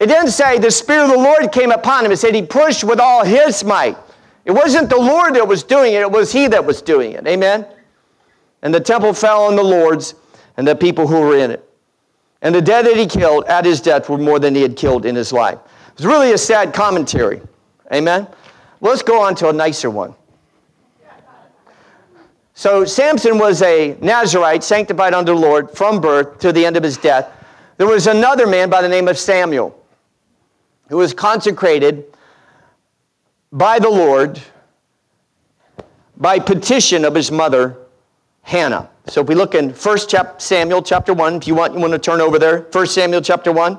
[0.01, 2.11] It didn't say the Spirit of the Lord came upon him.
[2.11, 3.97] It said he pushed with all his might.
[4.45, 7.25] It wasn't the Lord that was doing it, it was he that was doing it.
[7.29, 7.65] Amen?
[8.63, 10.17] And the temple fell on the lords
[10.57, 11.65] and the people who were in it.
[12.43, 15.07] And the dead that he killed at his death were more than he had killed
[15.07, 15.61] in his life.
[15.93, 17.41] It's really a sad commentary.
[17.95, 18.27] Amen?
[18.81, 20.17] Let's go on to a nicer one.
[22.63, 26.85] So Samson was a Nazarite, sanctified unto the Lord from birth to the end of
[26.85, 27.29] his death.
[27.77, 29.77] There was another man by the name of Samuel
[30.89, 32.05] who was consecrated
[33.51, 34.41] by the Lord
[36.17, 37.79] by petition of his mother,
[38.43, 38.89] Hannah.
[39.09, 41.95] So if we look in 1 chap- Samuel chapter 1, if you want, you want
[41.95, 42.69] to turn over there.
[42.71, 43.77] 1 Samuel chapter 1.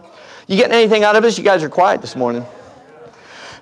[0.47, 1.37] You getting anything out of this?
[1.37, 2.45] You guys are quiet this morning.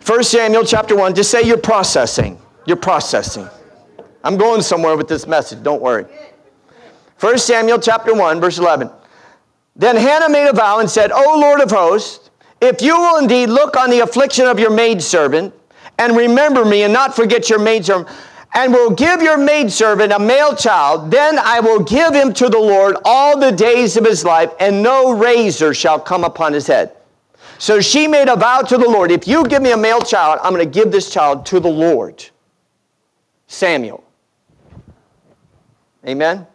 [0.03, 2.41] 1 Samuel chapter 1, just say you're processing.
[2.65, 3.47] You're processing.
[4.23, 6.05] I'm going somewhere with this message, don't worry.
[7.19, 8.89] 1 Samuel chapter 1, verse 11.
[9.75, 12.29] Then Hannah made a vow and said, O Lord of hosts,
[12.59, 15.53] if you will indeed look on the affliction of your maidservant
[15.97, 18.07] and remember me and not forget your maidservant,
[18.53, 22.59] and will give your maidservant a male child, then I will give him to the
[22.59, 26.91] Lord all the days of his life, and no razor shall come upon his head.
[27.59, 30.39] So she made a vow to the Lord if you give me a male child,
[30.43, 32.25] I'm going to give this child to the Lord.
[33.47, 34.03] Samuel.
[36.07, 36.47] Amen?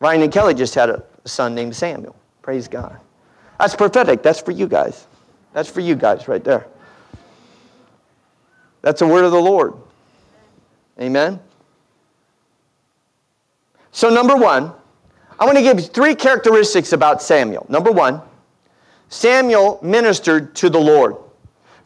[0.00, 2.16] Ryan and Kelly just had a son named Samuel.
[2.42, 2.98] Praise God.
[3.58, 4.22] That's prophetic.
[4.22, 5.06] That's for you guys.
[5.52, 6.66] That's for you guys right there.
[8.82, 9.74] That's a word of the Lord.
[11.00, 11.40] Amen?
[13.90, 14.72] So, number one,
[15.38, 17.66] I want to give you three characteristics about Samuel.
[17.68, 18.20] Number one,
[19.08, 21.16] Samuel ministered to the Lord.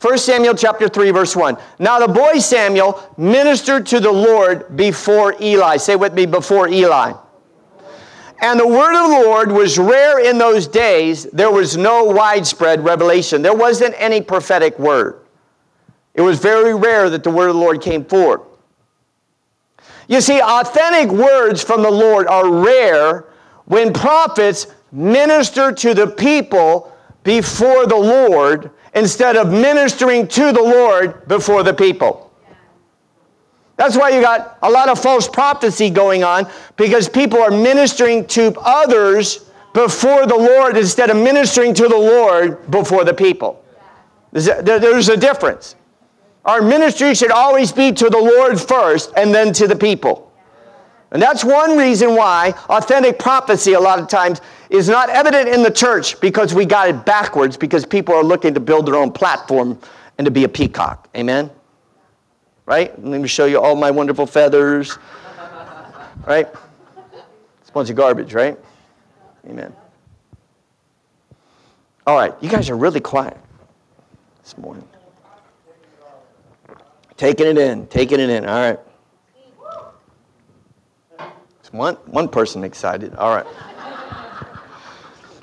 [0.01, 1.59] 1 Samuel chapter 3 verse 1.
[1.78, 5.77] Now the boy Samuel ministered to the Lord before Eli.
[5.77, 7.12] Say with me before Eli.
[8.43, 11.24] And the word of the Lord was rare in those days.
[11.24, 13.43] There was no widespread revelation.
[13.43, 15.20] There wasn't any prophetic word.
[16.14, 18.40] It was very rare that the word of the Lord came forth.
[20.09, 23.27] You see, authentic words from the Lord are rare
[23.66, 31.27] when prophets minister to the people before the Lord instead of ministering to the Lord
[31.29, 32.31] before the people.
[33.77, 38.27] That's why you got a lot of false prophecy going on because people are ministering
[38.27, 43.65] to others before the Lord instead of ministering to the Lord before the people.
[44.33, 45.77] There's a difference.
[46.45, 50.33] Our ministry should always be to the Lord first and then to the people.
[51.12, 55.62] And that's one reason why authentic prophecy, a lot of times, is not evident in
[55.62, 59.10] the church because we got it backwards because people are looking to build their own
[59.10, 59.78] platform
[60.16, 61.09] and to be a peacock.
[61.16, 61.51] Amen?
[62.66, 62.97] Right?
[63.05, 64.97] Let me show you all my wonderful feathers.
[66.24, 66.47] Right?
[67.60, 68.56] It's a bunch of garbage, right?
[69.48, 69.74] Amen.
[72.06, 73.36] All right, you guys are really quiet
[74.42, 74.86] this morning.
[77.16, 78.47] Taking it in, taking it in.
[78.47, 78.78] All right.
[81.72, 83.14] One, one person excited.
[83.14, 83.47] All right.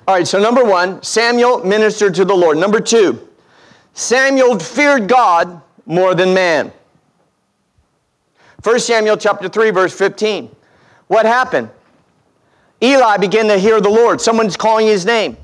[0.07, 2.57] All right, so number one, Samuel ministered to the Lord.
[2.57, 3.27] Number two,
[3.93, 6.71] Samuel feared God more than man.
[8.63, 10.49] 1 Samuel chapter 3, verse 15.
[11.07, 11.69] What happened?
[12.81, 14.21] Eli began to hear the Lord.
[14.21, 15.35] Someone's calling his name.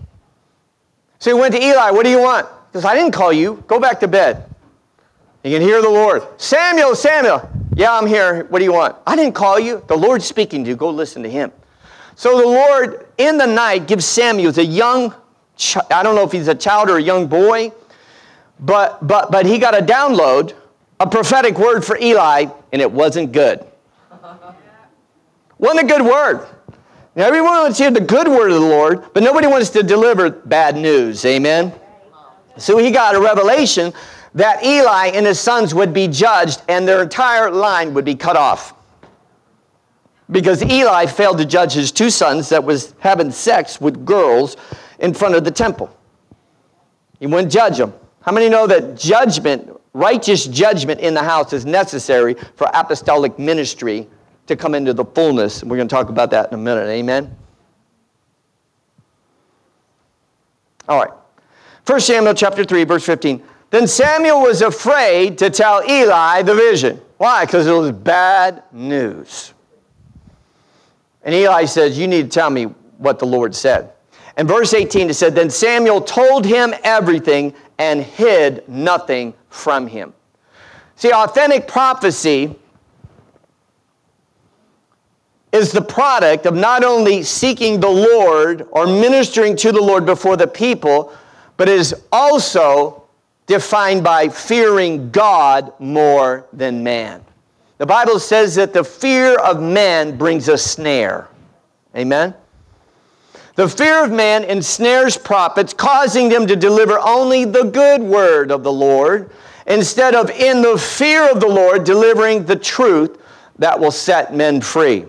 [1.20, 2.48] So he went to Eli, What do you want?
[2.72, 3.64] He says, I didn't call you.
[3.68, 4.50] Go back to bed.
[5.44, 6.24] You can hear the Lord.
[6.38, 7.50] Samuel, Samuel.
[7.76, 8.46] Yeah, I'm here.
[8.46, 8.96] What do you want?
[9.06, 9.84] I didn't call you.
[9.88, 10.76] The Lord's speaking to you.
[10.76, 11.52] Go listen to him.
[12.16, 15.14] So the Lord, in the night, gives Samuel, a young,
[15.92, 17.72] I don't know if he's a child or a young boy,
[18.60, 20.54] but, but, but he got a download,
[21.00, 23.66] a prophetic word for Eli, and it wasn't good.
[25.58, 26.48] Wasn't a good word.
[27.16, 29.84] Now, everyone wants to hear the good word of the Lord, but nobody wants to
[29.84, 31.24] deliver bad news.
[31.26, 31.72] Amen?
[32.58, 33.94] So he got a revelation
[34.36, 38.36] that Eli and his sons would be judged and their entire line would be cut
[38.36, 38.74] off.
[40.34, 44.58] Because Eli failed to judge his two sons that was having sex with girls
[45.00, 45.96] in front of the temple.
[47.20, 47.94] He wouldn't judge them.
[48.22, 54.10] How many know that judgment, righteous judgment in the house is necessary for apostolic ministry
[54.48, 55.62] to come into the fullness?
[55.62, 56.88] And we're going to talk about that in a minute.
[56.88, 57.38] Amen?
[60.90, 61.12] All right.
[61.86, 63.44] 1 Samuel chapter 3, verse 15.
[63.70, 67.00] Then Samuel was afraid to tell Eli the vision.
[67.18, 67.46] Why?
[67.46, 69.53] Because it was bad news.
[71.24, 72.66] And Eli says, You need to tell me
[72.98, 73.92] what the Lord said.
[74.36, 80.14] And verse 18, it said, Then Samuel told him everything and hid nothing from him.
[80.96, 82.56] See, authentic prophecy
[85.52, 90.36] is the product of not only seeking the Lord or ministering to the Lord before
[90.36, 91.14] the people,
[91.58, 93.04] but is also
[93.46, 97.24] defined by fearing God more than man.
[97.84, 101.28] The Bible says that the fear of man brings a snare.
[101.94, 102.34] Amen?
[103.56, 108.64] The fear of man ensnares prophets, causing them to deliver only the good word of
[108.64, 109.32] the Lord,
[109.68, 113.22] instead of in the fear of the Lord delivering the truth,
[113.60, 115.04] that will set men free.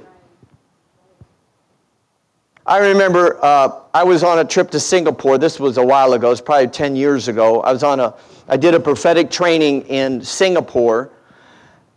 [2.67, 5.39] I remember uh, I was on a trip to Singapore.
[5.39, 6.33] This was a while ago.
[6.33, 7.61] It's probably 10 years ago.
[7.61, 8.15] I was on a,
[8.49, 11.13] I did a prophetic training in Singapore,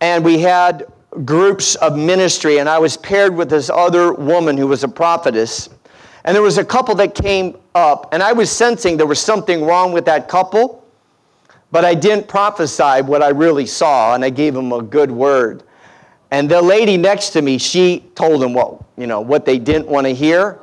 [0.01, 0.91] and we had
[1.25, 5.69] groups of ministry, and I was paired with this other woman who was a prophetess.
[6.23, 9.63] And there was a couple that came up, and I was sensing there was something
[9.63, 10.85] wrong with that couple,
[11.71, 15.63] but I didn't prophesy what I really saw, and I gave them a good word.
[16.31, 19.87] And the lady next to me, she told them what, you know, what they didn't
[19.87, 20.59] want to hear,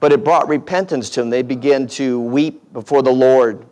[0.00, 1.30] but it brought repentance to them.
[1.30, 3.64] They began to weep before the Lord,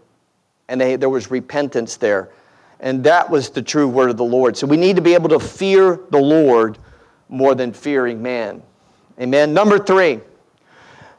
[0.69, 2.31] and they, there was repentance there.
[2.83, 4.57] And that was the true word of the Lord.
[4.57, 6.79] So we need to be able to fear the Lord
[7.29, 8.61] more than fearing man.
[9.21, 9.55] Amen.
[9.55, 10.21] Number three,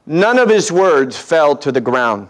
[0.05, 2.27] none of his words fell to the ground.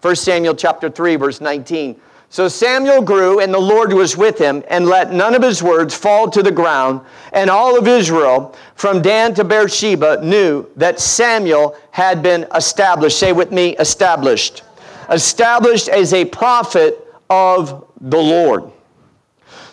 [0.00, 2.00] 1 Samuel chapter 3, verse 19.
[2.30, 5.94] So Samuel grew, and the Lord was with him, and let none of his words
[5.94, 7.02] fall to the ground.
[7.32, 13.18] And all of Israel, from Dan to Beersheba, knew that Samuel had been established.
[13.18, 14.62] Say with me, established.
[15.10, 18.70] Established as a prophet of the Lord.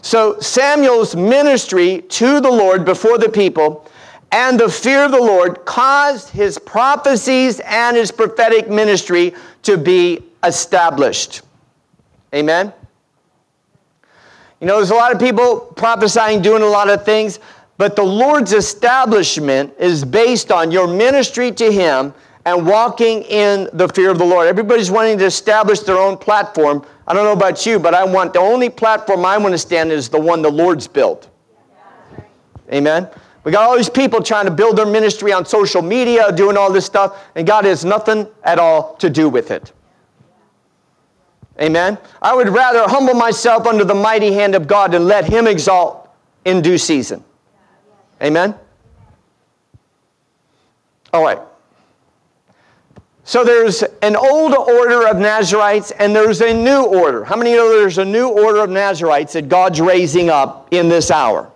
[0.01, 3.89] So Samuel's ministry to the Lord before the people
[4.31, 9.33] and the fear of the Lord caused his prophecies and his prophetic ministry
[9.63, 11.41] to be established.
[12.33, 12.73] Amen?
[14.59, 17.39] You know, there's a lot of people prophesying, doing a lot of things,
[17.77, 22.13] but the Lord's establishment is based on your ministry to Him
[22.47, 24.47] and walking in the fear of the Lord.
[24.47, 26.85] Everybody's wanting to establish their own platform.
[27.05, 29.91] I don't know about you, but I want the only platform I want to stand
[29.91, 31.29] is the one the Lord's built.
[32.71, 33.09] Amen?
[33.43, 36.71] We got all these people trying to build their ministry on social media, doing all
[36.71, 39.73] this stuff, and God has nothing at all to do with it.
[41.59, 41.97] Amen.
[42.21, 46.09] I would rather humble myself under the mighty hand of God and let Him exalt
[46.45, 47.25] in due season.
[48.21, 48.55] Amen.
[51.11, 51.39] All right.
[53.27, 57.25] So there's an old order of Nazarites and there's a new order.
[57.25, 61.11] How many know there's a new order of Nazarites that God's raising up in this
[61.11, 61.51] hour?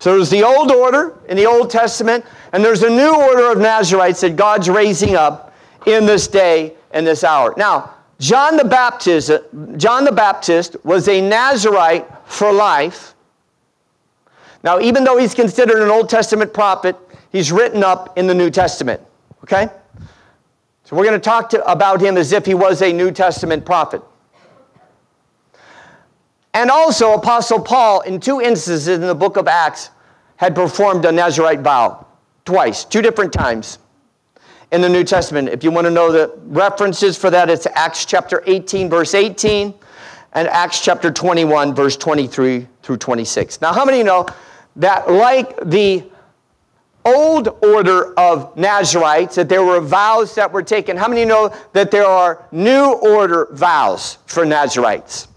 [0.00, 3.56] So there's the old order in the Old Testament, and there's a new order of
[3.56, 5.54] Nazarites that God's raising up
[5.86, 7.54] in this day and this hour.
[7.56, 9.30] Now, John the Baptist,
[9.78, 13.14] John the Baptist was a Nazarite for life.
[14.62, 16.96] Now, even though he's considered an Old Testament prophet,
[17.32, 19.00] he's written up in the New Testament.
[19.44, 19.70] Okay?
[20.90, 23.64] So we're going to talk to, about him as if he was a New Testament
[23.64, 24.02] prophet.
[26.52, 29.90] And also, Apostle Paul, in two instances in the book of Acts,
[30.34, 32.08] had performed a Nazarite vow.
[32.44, 33.78] Twice, two different times
[34.72, 35.50] in the New Testament.
[35.50, 39.72] If you want to know the references for that, it's Acts chapter 18, verse 18,
[40.32, 43.60] and Acts chapter 21, verse 23 through 26.
[43.60, 44.26] Now, how many know
[44.74, 46.10] that, like the
[47.04, 50.96] old order of Nazarites, that there were vows that were taken?
[50.96, 55.28] How many know that there are new order vows for Nazarites?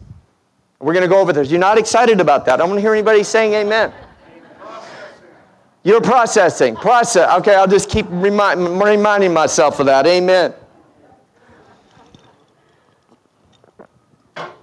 [0.80, 1.50] We're going to go over this.
[1.50, 2.56] You're not excited about that.
[2.56, 3.94] I don't want to hear anybody saying amen.
[5.84, 6.76] You're processing.
[6.76, 7.30] Process.
[7.40, 10.06] Okay, I'll just keep remind, reminding myself of that.
[10.08, 10.54] Amen.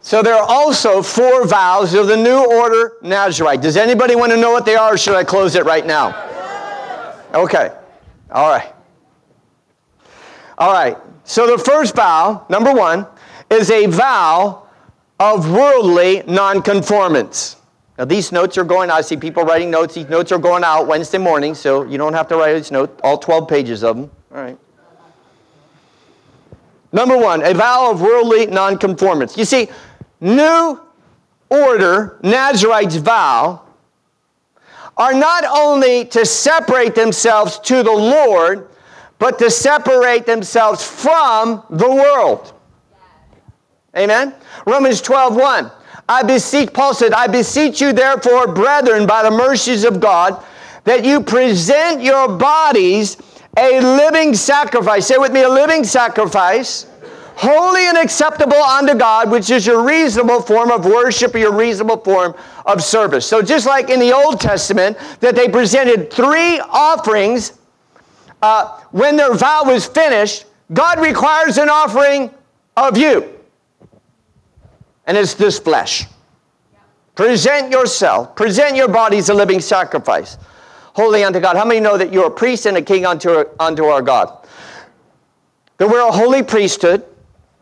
[0.03, 3.61] So there are also four vows of the new order Nazarite.
[3.61, 6.30] Does anybody want to know what they are, or should I close it right now?
[7.35, 7.71] Okay.
[8.31, 8.73] All right.
[10.59, 10.97] All right.
[11.25, 13.07] So the first vow, number one,
[13.51, 14.67] is a vow
[15.19, 17.57] of worldly nonconformance.
[17.99, 18.97] Now, these notes are going out.
[18.97, 19.95] I see people writing notes.
[19.95, 22.99] These notes are going out Wednesday morning, so you don't have to write these notes,
[23.05, 24.11] all 12 pages of them.
[24.35, 24.59] All right.
[26.93, 29.37] Number one, a vow of worldly nonconformance.
[29.37, 29.69] You see,
[30.21, 30.81] new
[31.51, 33.63] order, Nazarites' vow,
[35.01, 38.69] are not only to separate themselves to the Lord,
[39.19, 42.53] but to separate themselves from the world.
[43.97, 44.35] Amen?
[44.67, 45.71] Romans 12, 1.
[46.07, 50.45] I beseech, Paul said, I beseech you therefore, brethren, by the mercies of God,
[50.85, 53.17] that you present your bodies
[53.57, 55.07] a living sacrifice.
[55.07, 56.85] Say with me, a living sacrifice,
[57.37, 61.99] holy and acceptable unto God, which is your reasonable form of worship or your reasonable
[61.99, 62.35] form
[62.67, 63.27] of service.
[63.27, 67.59] So just like in the Old Testament, that they presented three offerings
[68.43, 72.31] uh, when their vow was finished, God requires an offering
[72.77, 73.41] of you
[75.11, 76.07] and it's this flesh.
[77.17, 80.39] Present yourself, present your body as a living sacrifice,
[80.95, 81.57] holy unto God.
[81.57, 84.47] How many know that you're a priest and a king unto, unto our God?
[85.79, 87.05] That we're a holy priesthood,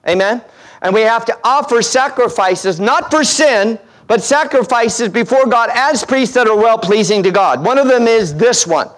[0.09, 0.43] amen?
[0.83, 6.35] And we have to offer sacrifices not for sin, but sacrifices before God as priests
[6.35, 7.65] that are well pleasing to God.
[7.65, 8.89] One of them is this one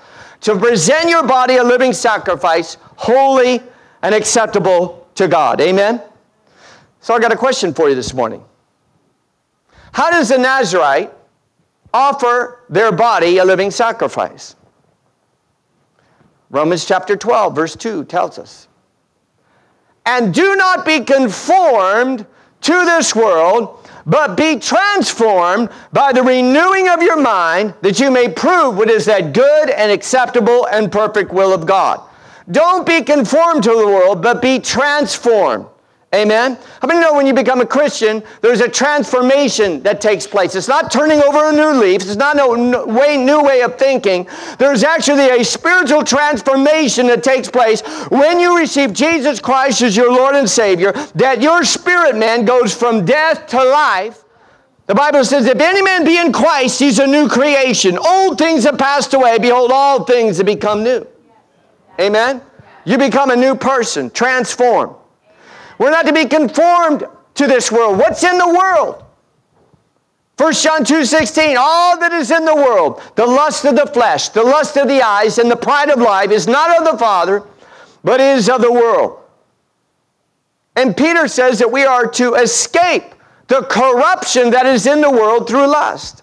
[0.42, 3.62] to present your body a living sacrifice, holy
[4.02, 5.60] and acceptable to God.
[5.60, 6.00] Amen?
[7.00, 8.44] So I got a question for you this morning.
[9.92, 11.12] How does a Nazarite
[11.92, 14.54] offer their body a living sacrifice?
[16.50, 18.68] Romans chapter 12, verse 2 tells us.
[20.06, 22.26] And do not be conformed
[22.62, 28.28] to this world, but be transformed by the renewing of your mind, that you may
[28.28, 32.00] prove what is that good and acceptable and perfect will of God.
[32.50, 35.66] Don't be conformed to the world, but be transformed.
[36.12, 36.58] Amen.
[36.82, 40.56] How many know when you become a Christian, there's a transformation that takes place?
[40.56, 42.02] It's not turning over a new leaf.
[42.02, 44.28] It's not a way, new way of thinking.
[44.58, 50.12] There's actually a spiritual transformation that takes place when you receive Jesus Christ as your
[50.12, 54.24] Lord and Savior, that your spirit man goes from death to life.
[54.88, 57.96] The Bible says, if any man be in Christ, he's a new creation.
[57.96, 59.38] Old things have passed away.
[59.38, 61.06] Behold, all things have become new.
[62.00, 62.42] Amen.
[62.84, 64.96] You become a new person, transformed.
[65.80, 67.04] We're not to be conformed
[67.36, 67.96] to this world.
[67.96, 69.02] What's in the world?
[70.36, 74.28] 1 John 2 16, all that is in the world, the lust of the flesh,
[74.28, 77.42] the lust of the eyes, and the pride of life is not of the Father,
[78.04, 79.20] but is of the world.
[80.76, 83.14] And Peter says that we are to escape
[83.48, 86.22] the corruption that is in the world through lust.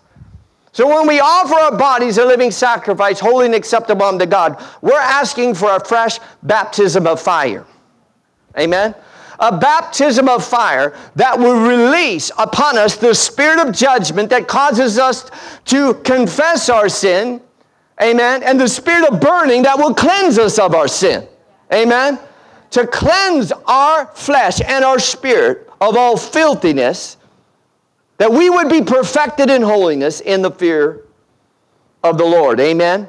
[0.71, 4.99] So when we offer our bodies a living sacrifice, holy and acceptable unto God, we're
[4.99, 7.65] asking for a fresh baptism of fire.
[8.55, 8.93] Amen?
[9.39, 14.97] A baptism of fire that will release upon us the spirit of judgment that causes
[14.97, 15.29] us
[15.65, 17.41] to confess our sin.
[18.01, 18.43] Amen.
[18.43, 21.27] And the spirit of burning that will cleanse us of our sin.
[21.73, 22.19] Amen.
[22.71, 27.17] To cleanse our flesh and our spirit of all filthiness,
[28.17, 31.03] that we would be perfected in holiness in the fear
[32.03, 32.59] of the Lord.
[32.59, 33.07] Amen.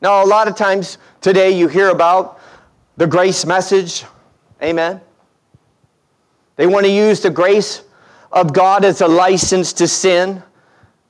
[0.00, 2.40] Now, a lot of times today you hear about
[2.96, 4.04] the grace message
[4.64, 5.00] Amen.
[6.56, 7.82] They want to use the grace
[8.32, 10.42] of God as a license to sin.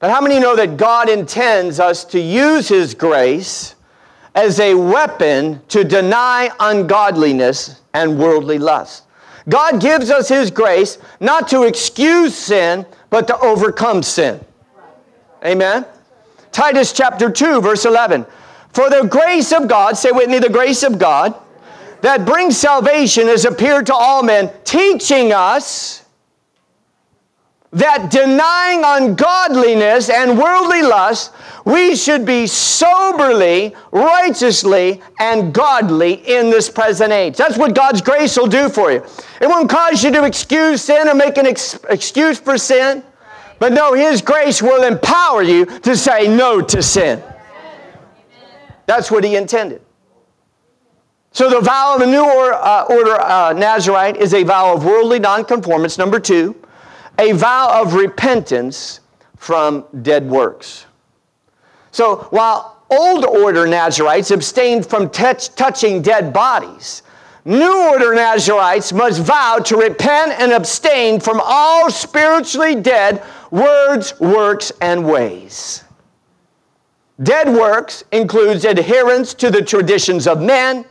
[0.00, 3.76] But how many know that God intends us to use His grace
[4.34, 9.04] as a weapon to deny ungodliness and worldly lust?
[9.48, 14.40] God gives us His grace not to excuse sin, but to overcome sin.
[15.44, 15.86] Amen.
[16.50, 18.26] Titus chapter 2, verse 11.
[18.72, 21.34] For the grace of God, say with me, the grace of God
[22.04, 26.04] that brings salvation has appeared to all men, teaching us
[27.72, 31.32] that denying ungodliness and worldly lust,
[31.64, 37.38] we should be soberly, righteously, and godly in this present age.
[37.38, 39.02] That's what God's grace will do for you.
[39.40, 43.02] It won't cause you to excuse sin or make an ex- excuse for sin,
[43.58, 47.22] but no, His grace will empower you to say no to sin.
[48.84, 49.80] That's what He intended.
[51.34, 54.84] So the vow of a new or, uh, order uh, Nazarite is a vow of
[54.84, 55.98] worldly nonconformance.
[55.98, 56.54] Number two,
[57.18, 59.00] a vow of repentance
[59.36, 60.86] from dead works.
[61.90, 67.02] So while old order Nazarites abstained from touch, touching dead bodies,
[67.44, 74.70] new order Nazarites must vow to repent and abstain from all spiritually dead words, works,
[74.80, 75.82] and ways.
[77.20, 80.84] Dead works includes adherence to the traditions of men,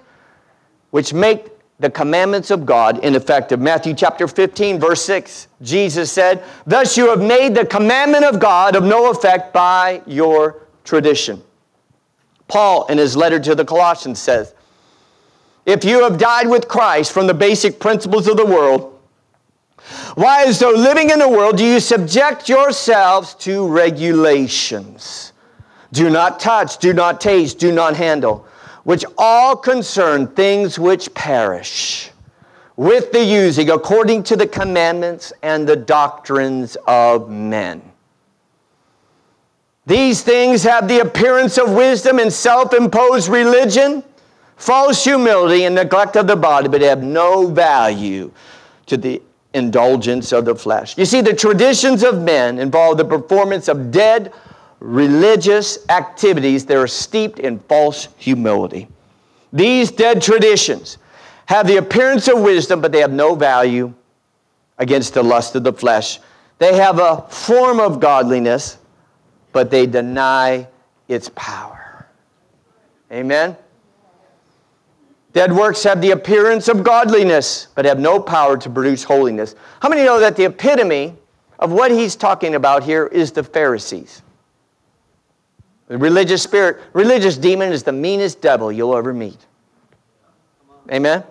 [0.93, 1.47] which make
[1.79, 3.59] the commandments of God ineffective.
[3.59, 8.75] Matthew chapter 15, verse 6, Jesus said, Thus you have made the commandment of God
[8.75, 11.41] of no effect by your tradition.
[12.47, 14.53] Paul, in his letter to the Colossians, says,
[15.65, 19.01] If you have died with Christ from the basic principles of the world,
[20.13, 25.33] why, as though living in the world, do you subject yourselves to regulations?
[25.91, 28.45] Do not touch, do not taste, do not handle
[28.83, 32.11] which all concern things which perish,
[32.75, 37.81] with the using according to the commandments and the doctrines of men.
[39.85, 44.03] These things have the appearance of wisdom and self imposed religion,
[44.55, 48.31] false humility, and neglect of the body, but have no value
[48.85, 49.21] to the
[49.53, 50.97] indulgence of the flesh.
[50.97, 54.33] You see, the traditions of men involve the performance of dead
[54.83, 58.87] religious activities that are steeped in false humility.
[59.53, 60.97] These dead traditions
[61.45, 63.93] have the appearance of wisdom, but they have no value
[64.77, 66.19] against the lust of the flesh.
[66.57, 68.77] They have a form of godliness,
[69.53, 70.67] but they deny
[71.07, 72.07] its power.
[73.09, 73.55] Amen?
[75.31, 79.55] Dead works have the appearance of godliness, but have no power to produce holiness.
[79.79, 81.15] How many know that the epitome
[81.59, 84.21] of what he's talking about here is the Pharisees.
[85.93, 89.37] The religious spirit, religious demon is the meanest devil you'll ever meet.
[90.91, 91.23] Amen?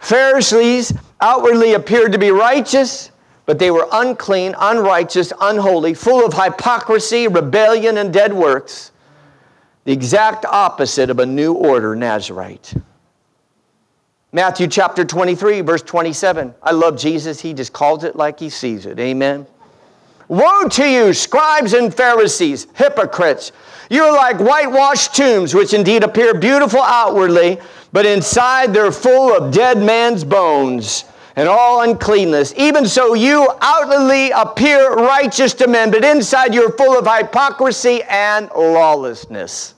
[0.00, 3.12] Pharisees outwardly appeared to be righteous,
[3.46, 8.90] but they were unclean, unrighteous, unholy, full of hypocrisy, rebellion, and dead works.
[9.84, 12.74] The exact opposite of a new order Nazarite.
[14.32, 16.52] Matthew chapter 23, verse 27.
[16.60, 17.40] I love Jesus.
[17.40, 18.98] He just calls it like he sees it.
[18.98, 19.46] Amen.
[20.32, 23.52] Woe to you, scribes and Pharisees, hypocrites!
[23.90, 27.60] You're like whitewashed tombs, which indeed appear beautiful outwardly,
[27.92, 31.04] but inside they're full of dead man's bones
[31.36, 32.54] and all uncleanness.
[32.56, 38.48] Even so, you outwardly appear righteous to men, but inside you're full of hypocrisy and
[38.56, 39.74] lawlessness.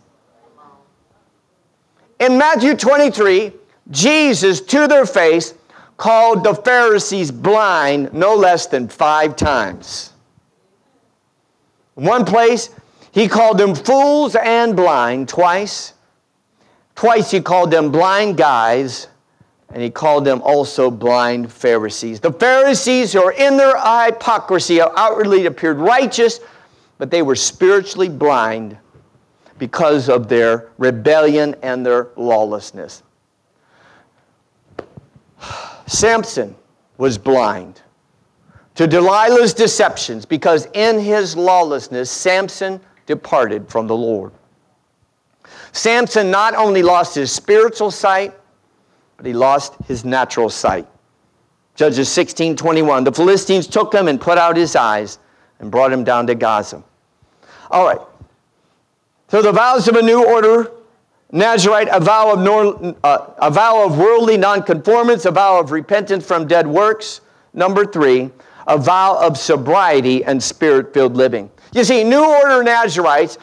[2.20, 3.52] In Matthew 23,
[3.90, 5.54] Jesus, to their face,
[5.96, 10.12] called the Pharisees blind no less than five times.
[11.96, 12.70] In one place,
[13.12, 15.92] he called them fools and blind twice.
[16.94, 19.08] Twice he called them blind guys,
[19.72, 22.20] and he called them also blind Pharisees.
[22.20, 26.40] The Pharisees who are in their hypocrisy outwardly appeared righteous,
[26.98, 28.78] but they were spiritually blind
[29.58, 33.02] because of their rebellion and their lawlessness.
[35.86, 36.54] Samson
[36.96, 37.80] was blind
[38.74, 44.32] to Delilah's deceptions because in his lawlessness, Samson departed from the Lord.
[45.72, 48.34] Samson not only lost his spiritual sight,
[49.16, 50.86] but he lost his natural sight.
[51.74, 53.04] Judges 16 21.
[53.04, 55.18] The Philistines took him and put out his eyes
[55.58, 56.82] and brought him down to Gaza.
[57.70, 58.00] All right.
[59.28, 60.70] So the vows of a new order
[61.34, 66.24] Nazarite, a vow of, nor, uh, a vow of worldly nonconformance, a vow of repentance
[66.24, 67.22] from dead works.
[67.52, 68.30] Number three,
[68.66, 71.50] a vow of sobriety and spirit filled living.
[71.72, 73.38] You see, New Order Nazarites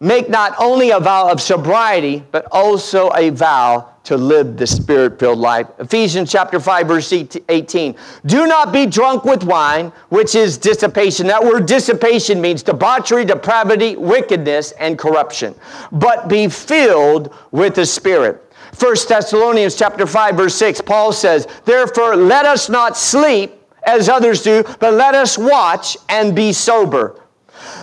[0.00, 5.18] make not only a vow of sobriety, but also a vow to live the spirit
[5.18, 5.66] filled life.
[5.78, 7.94] Ephesians chapter 5, verse 18.
[8.24, 11.26] Do not be drunk with wine, which is dissipation.
[11.26, 15.54] That word dissipation means debauchery, depravity, wickedness, and corruption.
[15.92, 18.42] But be filled with the Spirit.
[18.78, 24.42] 1 Thessalonians chapter 5, verse 6, Paul says, Therefore, let us not sleep as others
[24.42, 27.20] do, but let us watch and be sober.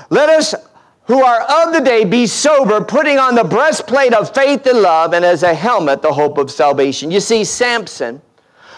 [0.09, 0.53] Let us
[1.05, 5.13] who are of the day be sober, putting on the breastplate of faith and love,
[5.13, 7.11] and as a helmet, the hope of salvation.
[7.11, 8.21] You see, Samson,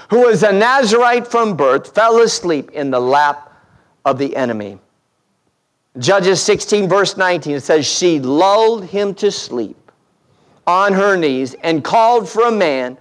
[0.09, 3.53] who was a Nazarite from birth, fell asleep in the lap
[4.03, 4.77] of the enemy.
[5.97, 9.91] Judges 16, verse 19, it says, She lulled him to sleep
[10.67, 12.97] on her knees and called for a man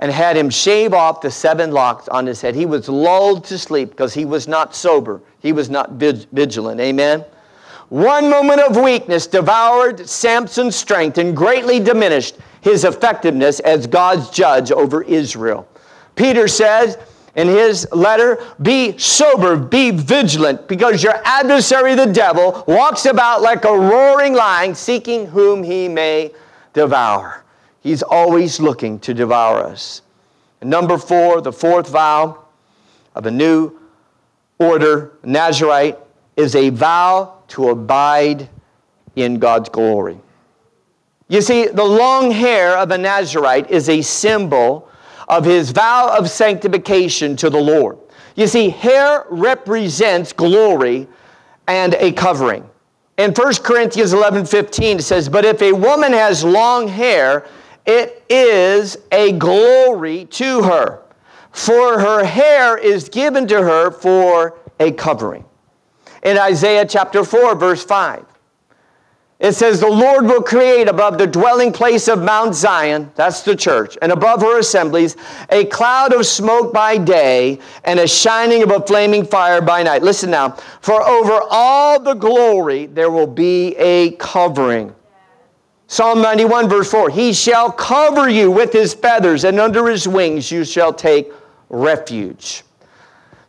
[0.00, 2.54] and had him shave off the seven locks on his head.
[2.54, 6.80] He was lulled to sleep because he was not sober, he was not vigilant.
[6.80, 7.24] Amen.
[7.90, 14.70] One moment of weakness devoured Samson's strength and greatly diminished his effectiveness as God's judge
[14.70, 15.68] over Israel.
[16.14, 16.98] Peter says
[17.34, 23.64] in his letter, Be sober, be vigilant, because your adversary, the devil, walks about like
[23.64, 26.32] a roaring lion, seeking whom he may
[26.72, 27.44] devour.
[27.82, 30.02] He's always looking to devour us.
[30.60, 32.44] And number four, the fourth vow
[33.14, 33.78] of a new
[34.58, 35.98] order, Nazarite,
[36.36, 38.48] is a vow to abide
[39.16, 40.18] in God's glory.
[41.28, 44.88] You see, the long hair of a Nazarite is a symbol
[45.28, 47.98] of his vow of sanctification to the Lord.
[48.34, 51.06] You see, hair represents glory
[51.68, 52.68] and a covering.
[53.16, 57.46] In 1 Corinthians 11 15, it says, But if a woman has long hair,
[57.86, 61.02] it is a glory to her,
[61.50, 65.44] for her hair is given to her for a covering
[66.22, 68.24] in Isaiah chapter 4, verse 5.
[69.38, 73.56] It says, The Lord will create above the dwelling place of Mount Zion, that's the
[73.56, 75.16] church, and above her assemblies,
[75.48, 80.02] a cloud of smoke by day and a shining of a flaming fire by night.
[80.02, 80.50] Listen now,
[80.82, 84.94] for over all the glory there will be a covering.
[85.90, 90.48] Psalm 91, verse 4 He shall cover you with his feathers, and under his wings
[90.48, 91.32] you shall take
[91.68, 92.62] refuge.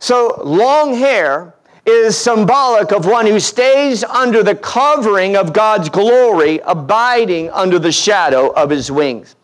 [0.00, 1.54] So, long hair
[1.86, 7.92] is symbolic of one who stays under the covering of God's glory, abiding under the
[7.92, 9.36] shadow of his wings.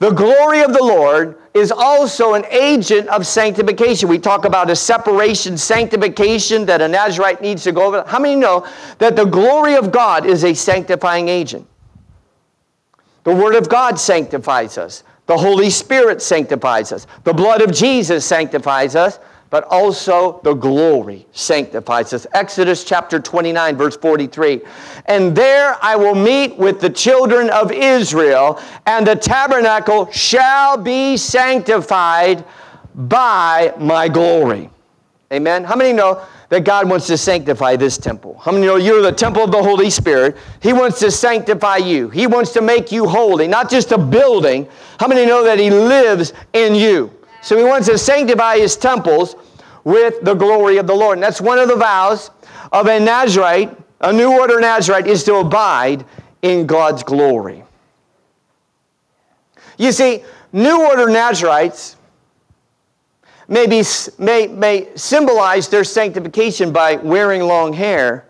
[0.00, 4.08] The glory of the Lord is also an agent of sanctification.
[4.08, 8.02] We talk about a separation, sanctification that a Nazarite needs to go over.
[8.08, 8.66] How many know
[8.98, 11.64] that the glory of God is a sanctifying agent?
[13.24, 15.04] The Word of God sanctifies us.
[15.26, 17.06] The Holy Spirit sanctifies us.
[17.24, 19.18] The blood of Jesus sanctifies us.
[19.50, 22.26] but also the glory sanctifies us.
[22.32, 24.60] Exodus chapter 29, verse 43.
[25.06, 31.16] And there I will meet with the children of Israel, and the tabernacle shall be
[31.16, 32.44] sanctified
[32.94, 34.70] by my glory.
[35.32, 35.62] Amen.
[35.62, 38.36] How many know that God wants to sanctify this temple?
[38.38, 40.36] How many know you're the temple of the Holy Spirit?
[40.60, 42.08] He wants to sanctify you.
[42.08, 44.68] He wants to make you holy, not just a building.
[44.98, 47.14] How many know that He lives in you?
[47.42, 49.36] So He wants to sanctify His temples
[49.84, 51.18] with the glory of the Lord.
[51.18, 52.32] And that's one of the vows
[52.72, 53.70] of a Nazarite,
[54.00, 56.04] a new order Nazarite, is to abide
[56.42, 57.62] in God's glory.
[59.78, 61.96] You see, new order Nazarites
[63.50, 63.82] may, be,
[64.18, 68.26] may, may symbolize their sanctification by wearing long hair,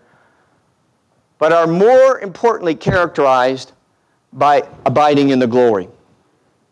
[1.38, 3.72] but are more importantly characterized
[4.32, 5.88] by abiding in the glory.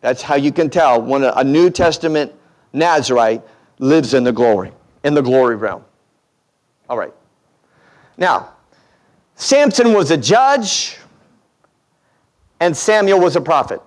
[0.01, 2.33] That's how you can tell when a New Testament
[2.73, 3.41] Nazarite
[3.77, 4.71] lives in the glory,
[5.03, 5.85] in the glory realm.
[6.89, 7.13] All right.
[8.17, 8.53] Now,
[9.35, 10.97] Samson was a judge,
[12.59, 13.81] and Samuel was a prophet.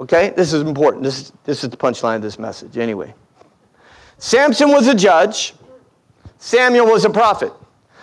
[0.00, 0.30] Okay?
[0.30, 1.02] This is important.
[1.02, 3.14] This is, this is the punchline of this message, anyway.
[4.18, 5.54] Samson was a judge,
[6.38, 7.52] Samuel was a prophet.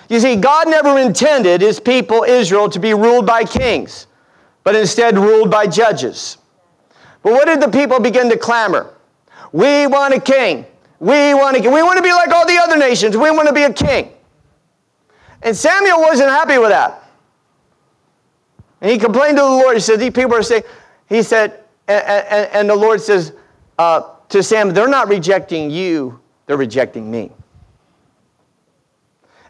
[0.10, 4.08] You see, God never intended his people, Israel, to be ruled by kings,
[4.64, 6.38] but instead ruled by judges.
[7.24, 8.94] But what did the people begin to clamor?
[9.52, 10.66] We want a king.
[11.00, 13.18] We want to, we want to be like all the other nations.
[13.18, 14.12] We want to be a king.
[15.42, 17.10] And Samuel wasn't happy with that.
[18.82, 19.76] And he complained to the Lord.
[19.76, 20.64] He said, These people are saying,
[21.08, 23.34] he said, and, and, and the Lord says
[23.78, 27.32] uh, to Sam, they're not rejecting you, they're rejecting me.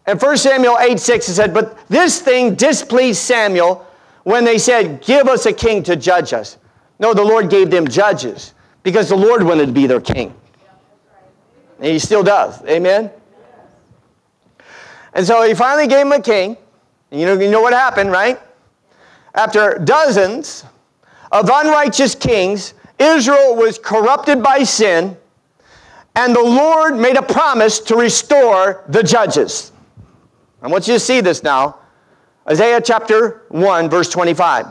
[0.07, 3.86] And 1 Samuel 8 6, it said, But this thing displeased Samuel
[4.24, 6.57] when they said, Give us a king to judge us.
[6.99, 8.53] No, the Lord gave them judges
[8.84, 10.34] because the Lord wanted to be their king.
[11.80, 12.64] And he still does.
[12.66, 13.12] Amen?
[15.14, 16.57] And so he finally gave him a king.
[17.12, 18.40] And you know, you know what happened, right?
[19.34, 20.66] After dozens
[21.36, 25.18] of unrighteous kings, Israel was corrupted by sin,
[26.16, 29.74] and the Lord made a promise to restore the judges.
[30.62, 31.80] I want you to see this now.
[32.49, 34.68] Isaiah chapter 1, verse 25.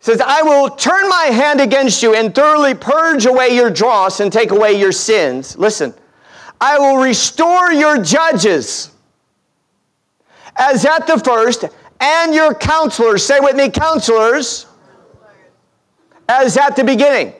[0.00, 4.32] says, I will turn my hand against you and thoroughly purge away your dross and
[4.32, 5.56] take away your sins.
[5.56, 5.94] Listen,
[6.60, 8.90] I will restore your judges
[10.56, 11.66] as at the first,
[12.00, 13.24] and your counselors.
[13.24, 14.66] Say with me, counselors,
[16.28, 17.34] as at the beginning.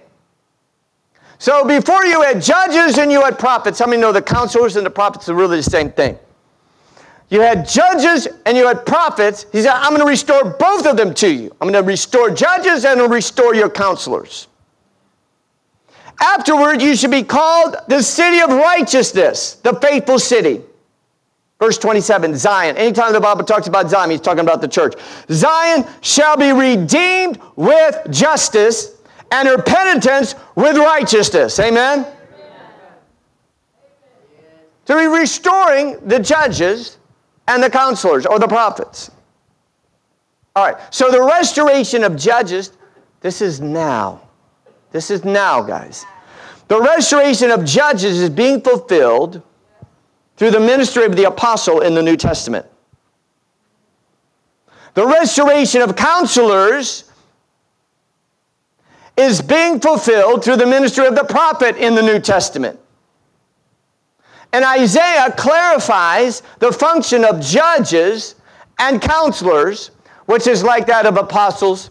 [1.39, 3.78] So before you had judges and you had prophets.
[3.78, 6.19] How many know the counselors and the prophets are really the same thing?
[7.31, 9.47] You had judges and you had prophets.
[9.53, 11.51] He said, I'm going to restore both of them to you.
[11.61, 14.49] I'm going to restore judges and restore your counselors.
[16.20, 20.61] Afterward, you should be called the city of righteousness, the faithful city.
[21.61, 22.77] Verse 27, Zion.
[22.78, 24.95] Anytime the Bible talks about Zion, he's talking about the church.
[25.31, 28.97] Zion shall be redeemed with justice
[29.31, 31.61] and her penitents with righteousness.
[31.61, 31.99] Amen?
[32.01, 32.15] Amen.
[34.87, 36.97] So he's restoring the judges
[37.47, 39.11] and the counselors or the prophets.
[40.57, 42.73] All right, so the restoration of judges,
[43.20, 44.23] this is now.
[44.93, 46.07] This is now, guys.
[46.69, 49.43] The restoration of judges is being fulfilled
[50.41, 52.65] through the ministry of the apostle in the New Testament.
[54.95, 57.05] The restoration of counselors
[59.19, 62.81] is being fulfilled through the ministry of the prophet in the New Testament.
[64.55, 68.37] And Isaiah clarifies the function of judges
[68.79, 69.91] and counselors,
[70.25, 71.91] which is like that of apostles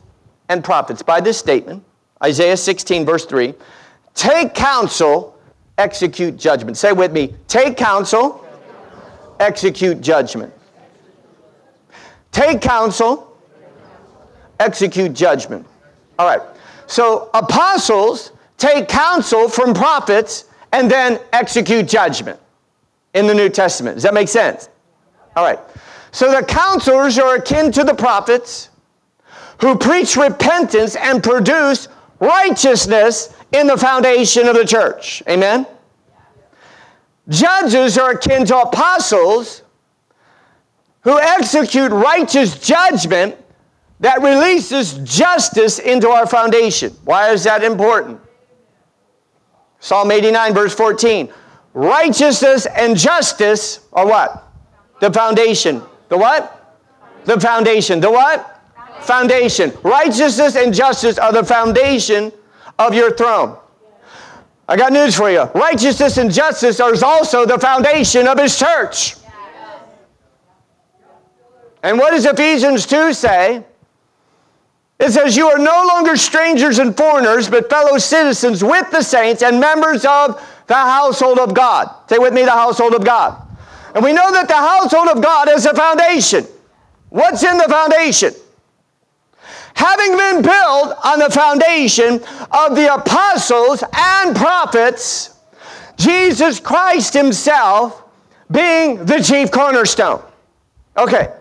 [0.49, 1.83] and prophets, by this statement
[2.23, 3.53] Isaiah 16, verse 3
[4.15, 5.38] Take counsel
[5.79, 6.77] execute judgment.
[6.77, 8.45] Say with me take counsel,
[9.39, 10.53] execute judgment.
[12.31, 13.35] Take counsel,
[14.59, 15.65] execute judgment.
[16.19, 16.41] All right.
[16.85, 22.39] So apostles take counsel from prophets and then execute judgment
[23.13, 23.95] in the New Testament.
[23.95, 24.69] Does that make sense?
[25.35, 25.59] All right.
[26.11, 28.69] So the counselors are akin to the prophets
[29.61, 31.87] who preach repentance and produce
[32.19, 35.23] righteousness in the foundation of the church.
[35.27, 35.65] Amen?
[37.27, 39.63] Judges are akin to apostles
[41.01, 43.35] who execute righteous judgment
[43.99, 46.95] that releases justice into our foundation.
[47.03, 48.19] Why is that important?
[49.79, 51.31] Psalm 89, verse 14.
[51.73, 54.51] Righteousness and justice are what?
[54.99, 55.81] The foundation.
[56.09, 56.77] The what?
[57.25, 57.99] The foundation.
[57.99, 58.61] The what?
[59.01, 59.71] Foundation.
[59.83, 62.31] Righteousness and justice are the foundation
[62.79, 63.57] of your throne.
[64.67, 65.43] I got news for you.
[65.53, 69.15] Righteousness and justice are also the foundation of his church.
[71.83, 73.63] And what does Ephesians 2 say?
[74.99, 79.41] It says, You are no longer strangers and foreigners, but fellow citizens with the saints
[79.43, 81.89] and members of the household of God.
[82.07, 83.41] Say with me, the household of God.
[83.95, 86.45] And we know that the household of God is a foundation.
[87.09, 88.33] What's in the foundation?
[89.79, 92.15] Having been built on the foundation
[92.51, 95.39] of the apostles and prophets,
[95.95, 98.03] Jesus Christ Himself
[98.51, 100.21] being the chief cornerstone.
[100.97, 101.33] Okay,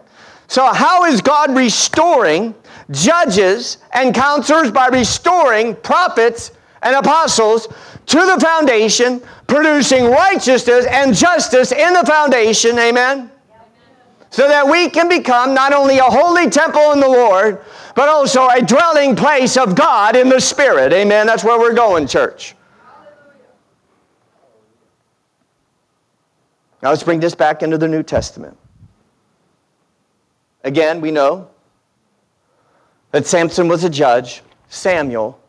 [0.46, 2.54] so how is God restoring
[2.92, 6.52] judges and counselors by restoring prophets
[6.84, 7.66] and apostles
[8.06, 12.78] to the foundation, producing righteousness and justice in the foundation?
[12.78, 13.32] Amen
[14.30, 17.60] so that we can become not only a holy temple in the Lord,
[17.94, 20.92] but also a dwelling place of God in the Spirit.
[20.92, 21.26] Amen.
[21.26, 22.54] That's where we're going, church.
[26.82, 28.56] Now let's bring this back into the New Testament.
[30.62, 31.48] Again, we know
[33.10, 35.40] that Samson was a judge, Samuel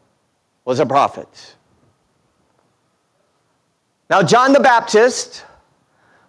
[0.65, 1.55] was a prophet.
[4.09, 5.45] Now, John the Baptist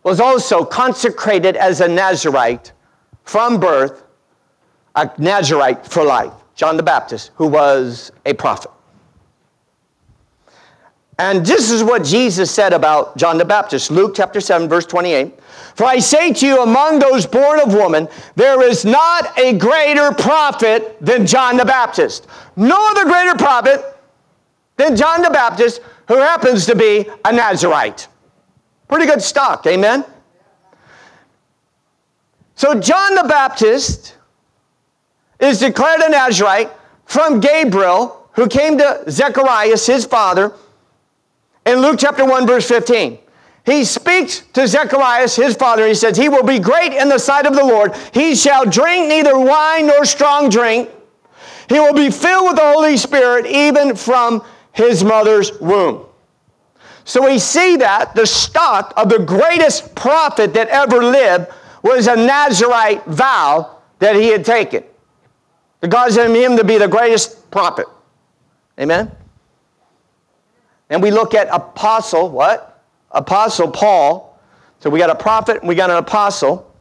[0.03, 2.73] was also consecrated as a Nazarite
[3.25, 4.05] from birth,
[4.95, 6.33] a Nazarite for life.
[6.55, 8.71] John the Baptist, who was a prophet.
[11.19, 13.91] And this is what Jesus said about John the Baptist.
[13.91, 15.39] Luke chapter 7, verse 28.
[15.75, 20.13] For I say to you, among those born of woman, there is not a greater
[20.13, 22.27] prophet than John the Baptist.
[22.57, 23.83] No other greater prophet
[24.77, 28.09] than John the Baptist, who happens to be a Nazarite.
[28.91, 30.05] Pretty good stock, amen?
[32.57, 34.17] So John the Baptist
[35.39, 36.71] is declared a Nazarite
[37.07, 40.53] from Gabriel, who came to Zechariah, his father,
[41.65, 43.19] in Luke chapter 1, verse 15.
[43.65, 47.47] He speaks to Zechariah, his father, he says, He will be great in the sight
[47.47, 47.95] of the Lord.
[48.13, 50.91] He shall drink neither wine nor strong drink.
[51.69, 56.07] He will be filled with the Holy Spirit even from his mother's womb.
[57.11, 61.49] So we see that the stock of the greatest prophet that ever lived
[61.83, 64.85] was a Nazarite vow that he had taken.
[65.89, 67.87] God sent him to be the greatest prophet.
[68.79, 69.11] Amen?
[70.89, 72.81] And we look at apostle, what?
[73.11, 74.41] Apostle Paul.
[74.79, 76.73] So we got a prophet and we got an apostle.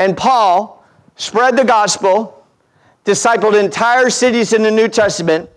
[0.00, 0.84] And Paul
[1.14, 2.44] spread the gospel,
[3.04, 5.48] discipled entire cities in the New Testament,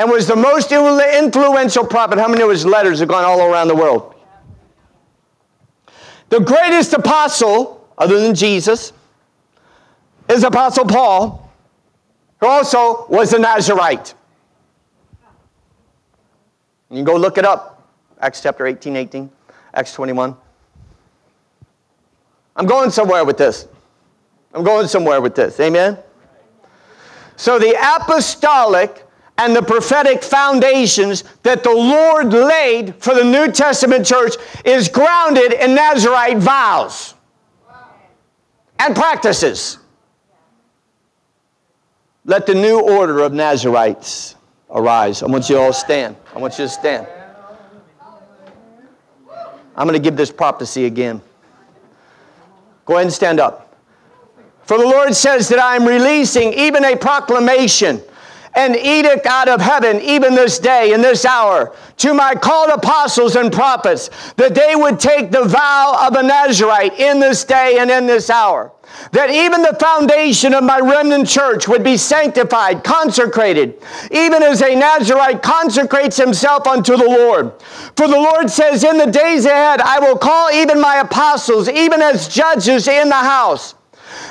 [0.00, 2.18] and was the most influential prophet.
[2.18, 4.14] How many of his letters have gone all around the world?
[6.30, 8.94] The greatest apostle, other than Jesus,
[10.26, 11.52] is Apostle Paul,
[12.38, 14.14] who also was a Nazarite.
[16.88, 17.86] You can go look it up.
[18.22, 19.30] Acts chapter 18, 18,
[19.74, 20.34] Acts 21.
[22.56, 23.68] I'm going somewhere with this.
[24.54, 25.60] I'm going somewhere with this.
[25.60, 25.98] Amen?
[27.36, 29.04] So the apostolic
[29.40, 34.34] and the prophetic foundations that the Lord laid for the New Testament church
[34.66, 37.14] is grounded in Nazarite vows
[38.78, 39.78] and practices.
[42.26, 44.36] Let the new order of Nazarites
[44.68, 45.22] arise.
[45.22, 46.16] I want you all to stand.
[46.34, 47.06] I want you to stand.
[49.74, 51.22] I'm going to give this prophecy again.
[52.84, 53.74] Go ahead and stand up.
[54.64, 58.02] For the Lord says that I am releasing even a proclamation
[58.54, 63.36] an edict out of heaven, even this day, in this hour, to my called apostles
[63.36, 67.90] and prophets, that they would take the vow of a Nazarite in this day and
[67.90, 68.72] in this hour.
[69.12, 74.74] That even the foundation of my remnant church would be sanctified, consecrated, even as a
[74.74, 77.52] Nazarite consecrates himself unto the Lord.
[77.96, 82.02] For the Lord says, In the days ahead, I will call even my apostles, even
[82.02, 83.74] as judges in the house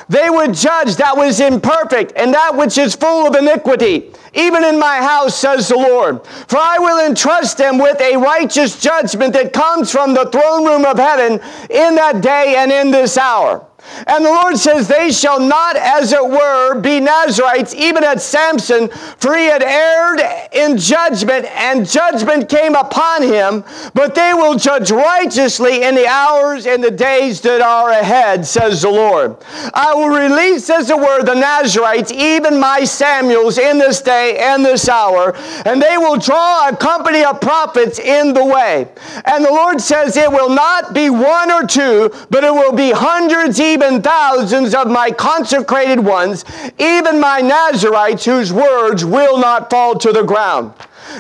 [0.07, 4.79] they would judge that was imperfect and that which is full of iniquity, even in
[4.79, 6.25] my house, says the Lord.
[6.25, 10.85] For I will entrust them with a righteous judgment that comes from the throne room
[10.85, 11.33] of heaven
[11.69, 13.68] in that day and in this hour.
[14.07, 18.89] And the Lord says, They shall not, as it were, be Nazarites, even as Samson,
[18.89, 23.63] for he had erred in judgment, and judgment came upon him.
[23.93, 28.81] But they will judge righteously in the hours and the days that are ahead, says
[28.81, 29.37] the Lord.
[29.73, 34.63] I will release, as it were, the Nazarites, even my Samuels, in this day and
[34.63, 35.35] this hour,
[35.65, 38.87] and they will draw a company of prophets in the way.
[39.25, 42.91] And the Lord says, It will not be one or two, but it will be
[42.91, 46.45] hundreds, even thousands of my consecrated ones,
[46.79, 50.73] even my Nazarites, whose words will not fall to the ground.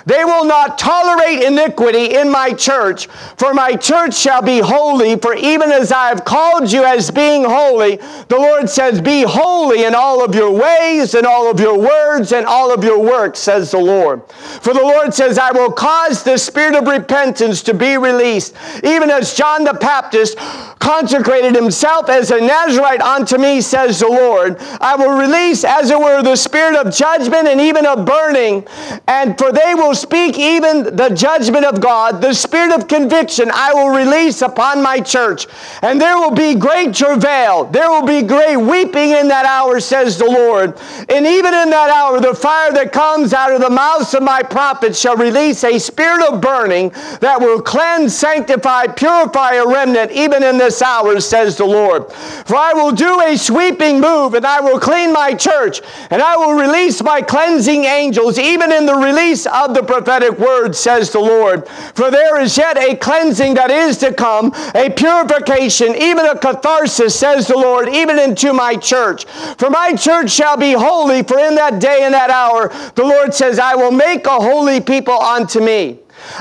[0.05, 3.07] They will not tolerate iniquity in my church,
[3.37, 5.15] for my church shall be holy.
[5.17, 7.97] For even as I have called you as being holy,
[8.27, 12.31] the Lord says, Be holy in all of your ways, and all of your words,
[12.31, 14.21] and all of your works, says the Lord.
[14.31, 19.09] For the Lord says, I will cause the spirit of repentance to be released, even
[19.09, 20.37] as John the Baptist
[20.79, 24.57] consecrated himself as a Nazarite unto me, says the Lord.
[24.81, 28.67] I will release, as it were, the spirit of judgment and even of burning,
[29.07, 33.73] and for they will speak even the judgment of God, the spirit of conviction I
[33.73, 35.47] will release upon my church.
[35.81, 40.17] And there will be great travail, there will be great weeping in that hour, says
[40.17, 40.79] the Lord.
[41.09, 44.43] And even in that hour, the fire that comes out of the mouths of my
[44.43, 46.89] prophets shall release a spirit of burning
[47.21, 52.11] that will cleanse, sanctify, purify a remnant, even in this hour, says the Lord.
[52.11, 56.35] For I will do a sweeping move, and I will clean my church, and I
[56.37, 61.67] will release my cleansing angels, even in the release the prophetic word, says the Lord.
[61.67, 67.17] For there is yet a cleansing that is to come, a purification, even a catharsis,
[67.17, 69.25] says the Lord, even into my church.
[69.57, 73.33] For my church shall be holy, for in that day and that hour, the Lord
[73.33, 75.99] says, I will make a holy people unto me.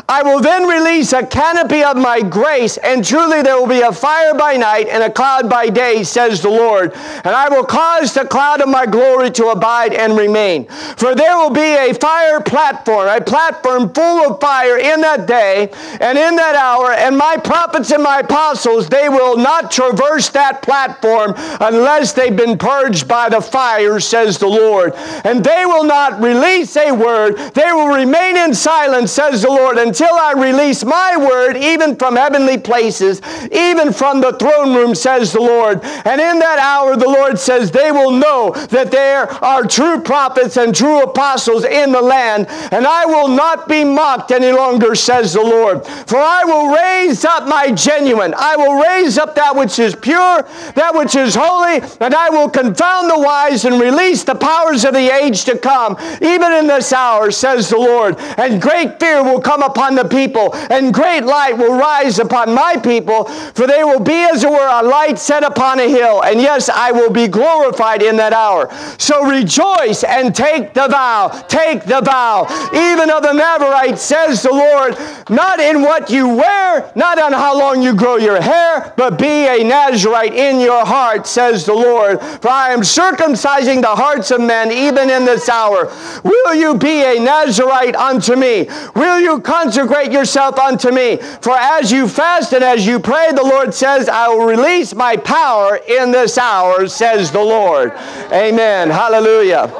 [0.08, 3.92] I will then release a canopy of my grace, and truly there will be a
[3.92, 6.92] fire by night and a cloud by day, says the Lord.
[6.94, 10.66] And I will cause the cloud of my glory to abide and remain.
[10.96, 15.70] For there will be a fire platform, a platform full of fire in that day
[16.00, 20.62] and in that hour, and my prophets and my apostles, they will not traverse that
[20.62, 24.94] platform unless they've been purged by the fire, says the Lord.
[25.24, 29.67] And they will not release a word, they will remain in silence, says the Lord
[29.76, 33.20] until I release my word, even from heavenly places,
[33.52, 35.80] even from the throne room, says the Lord.
[35.82, 40.56] And in that hour, the Lord says, they will know that there are true prophets
[40.56, 45.34] and true apostles in the land, and I will not be mocked any longer, says
[45.34, 45.84] the Lord.
[45.84, 50.42] For I will raise up my genuine, I will raise up that which is pure,
[50.74, 54.94] that which is holy, and I will confound the wise and release the powers of
[54.94, 58.16] the age to come, even in this hour, says the Lord.
[58.38, 62.76] And great fear will come upon the people, and great light will rise upon my
[62.76, 66.22] people, for they will be as it were a light set upon a hill.
[66.22, 68.68] And yes, I will be glorified in that hour.
[68.98, 71.28] So rejoice and take the vow.
[71.48, 74.96] Take the vow, even of the Nazarite, says the Lord,
[75.30, 79.46] not in what you wear, not on how long you grow your hair, but be
[79.46, 82.20] a Nazarite in your heart, says the Lord.
[82.20, 85.92] For I am circumcising the hearts of men even in this hour.
[86.24, 88.68] Will you be a Nazarite unto me?
[88.94, 91.16] Will you consecrate yourself unto me.
[91.16, 95.16] For as you fast and as you pray, the Lord says, I will release my
[95.16, 97.92] power in this hour, says the Lord.
[98.30, 98.90] Amen.
[98.90, 99.72] Hallelujah.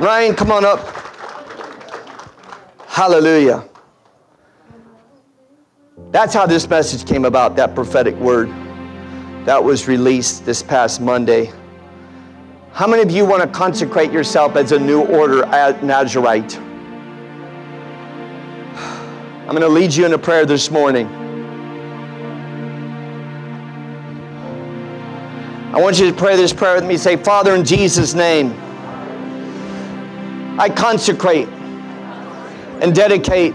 [0.00, 0.78] Ryan, come on up.
[2.86, 3.68] Hallelujah.
[6.10, 8.48] That's how this message came about, that prophetic word
[9.44, 11.52] that was released this past Monday.
[12.72, 16.67] How many of you want to consecrate yourself as a new order at Nazarite?
[19.48, 21.06] I'm going to lead you in a prayer this morning.
[25.74, 26.98] I want you to pray this prayer with me.
[26.98, 28.52] Say, Father, in Jesus' name,
[30.60, 33.54] I consecrate and dedicate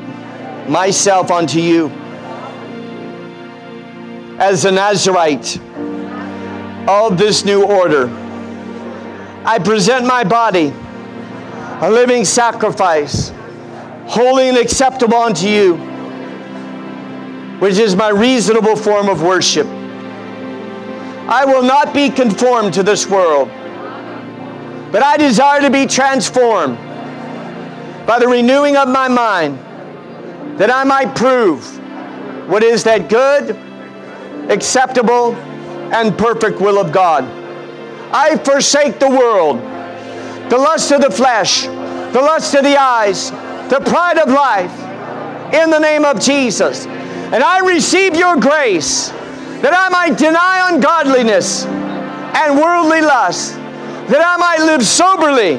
[0.67, 1.89] myself unto you
[4.39, 5.59] as a Nazarite
[6.89, 8.07] of this new order.
[9.45, 10.73] I present my body
[11.81, 13.31] a living sacrifice
[14.13, 15.75] holy and acceptable unto you,
[17.57, 19.65] which is my reasonable form of worship.
[21.27, 23.47] I will not be conformed to this world,
[24.91, 26.77] but I desire to be transformed
[28.05, 29.57] by the renewing of my mind,
[30.59, 31.65] that I might prove
[32.47, 33.57] what is that good,
[34.51, 35.33] acceptable,
[35.91, 37.23] and perfect will of God.
[38.13, 39.57] I forsake the world,
[40.51, 43.31] the lust of the flesh, the lust of the eyes,
[43.73, 44.71] the pride of life
[45.51, 46.85] in the name of Jesus.
[46.85, 49.09] And I receive your grace
[49.63, 55.55] that I might deny ungodliness and worldly lust, that I might live soberly,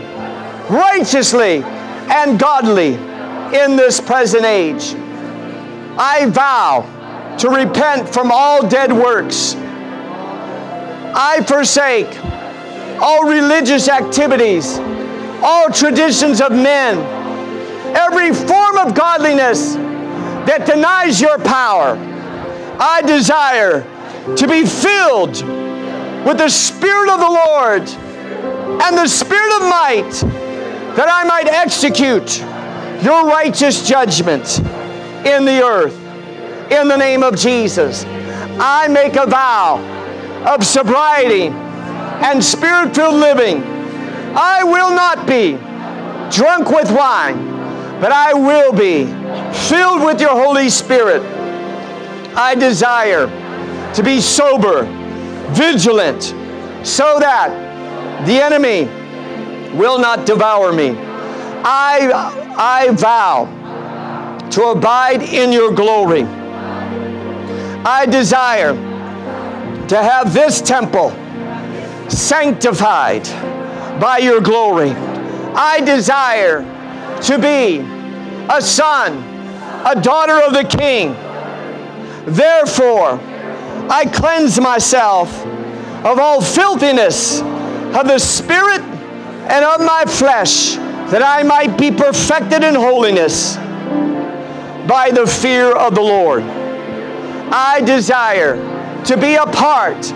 [0.70, 1.64] righteously,
[2.08, 2.94] and godly
[3.60, 4.94] in this present age.
[5.98, 6.86] I vow
[7.40, 9.56] to repent from all dead works.
[11.16, 12.16] I forsake
[13.02, 14.78] all religious activities,
[15.42, 17.23] all traditions of men,
[17.96, 21.96] every form of godliness that denies your power.
[22.78, 23.82] I desire
[24.36, 25.42] to be filled
[26.26, 27.82] with the Spirit of the Lord
[28.82, 30.10] and the Spirit of might
[30.96, 32.40] that I might execute
[33.02, 34.58] your righteous judgment
[35.26, 36.00] in the earth.
[36.70, 38.04] In the name of Jesus,
[38.58, 39.78] I make a vow
[40.46, 43.62] of sobriety and spirit filled living.
[44.36, 45.52] I will not be
[46.34, 47.53] drunk with wine,
[48.04, 49.06] but I will be
[49.66, 51.22] filled with your Holy Spirit.
[52.36, 53.28] I desire
[53.94, 54.82] to be sober,
[55.54, 56.22] vigilant,
[56.86, 57.48] so that
[58.26, 58.84] the enemy
[59.74, 60.90] will not devour me.
[61.64, 62.10] I,
[62.58, 63.46] I vow
[64.50, 66.24] to abide in your glory.
[67.86, 68.74] I desire
[69.88, 71.08] to have this temple
[72.10, 73.24] sanctified
[73.98, 74.90] by your glory.
[74.90, 76.70] I desire
[77.22, 77.93] to be
[78.50, 79.18] a son,
[79.86, 81.12] a daughter of the King.
[82.26, 83.20] Therefore,
[83.90, 85.44] I cleanse myself
[86.04, 90.76] of all filthiness of the spirit and of my flesh,
[91.10, 93.56] that I might be perfected in holiness
[94.86, 96.42] by the fear of the Lord.
[96.42, 98.56] I desire
[99.04, 100.12] to be a part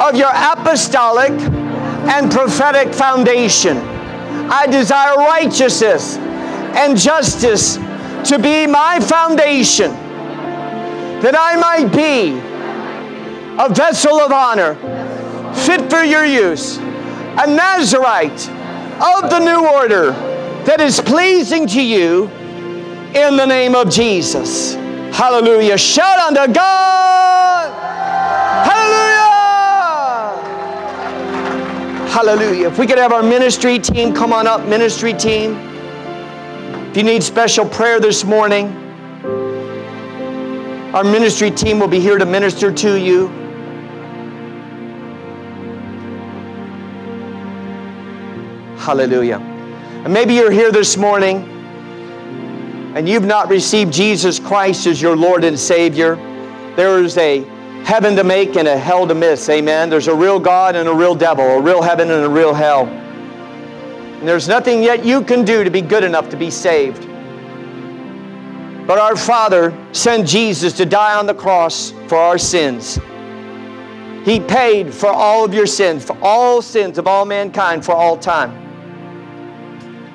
[0.00, 3.78] of your apostolic and prophetic foundation.
[3.78, 6.18] I desire righteousness
[6.76, 7.76] and justice
[8.28, 9.90] to be my foundation,
[11.20, 12.32] that I might be
[13.62, 14.74] a vessel of honor,
[15.54, 18.48] fit for your use, a Nazarite
[19.00, 20.12] of the new order
[20.64, 22.28] that is pleasing to you
[23.14, 24.74] in the name of Jesus.
[25.14, 25.78] Hallelujah.
[25.78, 27.70] Shout unto God.
[28.66, 29.24] Hallelujah.
[32.08, 32.68] Hallelujah.
[32.68, 35.73] If we could have our ministry team come on up, ministry team.
[36.94, 38.68] If you need special prayer this morning,
[40.94, 43.26] our ministry team will be here to minister to you.
[48.78, 49.38] Hallelujah.
[50.04, 51.38] And maybe you're here this morning
[52.94, 56.14] and you've not received Jesus Christ as your Lord and Savior.
[56.76, 57.40] There is a
[57.82, 59.48] heaven to make and a hell to miss.
[59.48, 59.90] Amen.
[59.90, 63.03] There's a real God and a real devil, a real heaven and a real hell.
[64.24, 67.06] And there's nothing yet you can do to be good enough to be saved.
[68.86, 72.98] But our Father sent Jesus to die on the cross for our sins.
[74.24, 78.16] He paid for all of your sins, for all sins of all mankind for all
[78.16, 78.50] time.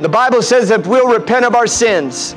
[0.01, 2.35] The Bible says if we'll repent of our sins,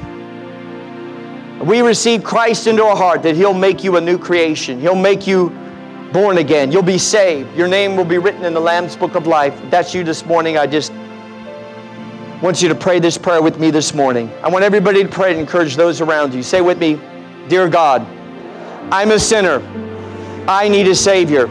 [1.65, 4.79] we receive Christ into our heart, that He'll make you a new creation.
[4.79, 5.49] He'll make you
[6.13, 6.71] born again.
[6.71, 7.57] You'll be saved.
[7.57, 9.59] Your name will be written in the Lamb's Book of Life.
[9.65, 10.59] If that's you this morning.
[10.59, 10.93] I just
[12.43, 14.29] want you to pray this prayer with me this morning.
[14.43, 16.43] I want everybody to pray and encourage those around you.
[16.43, 17.01] Say with me,
[17.49, 18.03] Dear God,
[18.91, 19.61] I'm a sinner.
[20.49, 21.49] I need a Savior.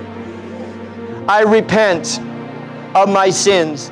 [1.30, 2.20] I repent
[2.94, 3.90] of my sins.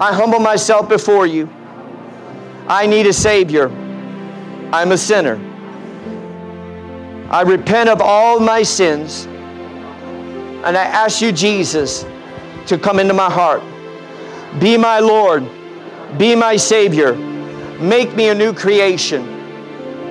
[0.00, 1.48] I humble myself before you.
[2.66, 3.68] I need a Savior.
[4.72, 5.36] I'm a sinner.
[7.30, 9.26] I repent of all my sins.
[10.64, 12.04] And I ask you, Jesus,
[12.66, 13.62] to come into my heart.
[14.58, 15.48] Be my Lord.
[16.16, 17.14] Be my Savior.
[17.78, 19.28] Make me a new creation.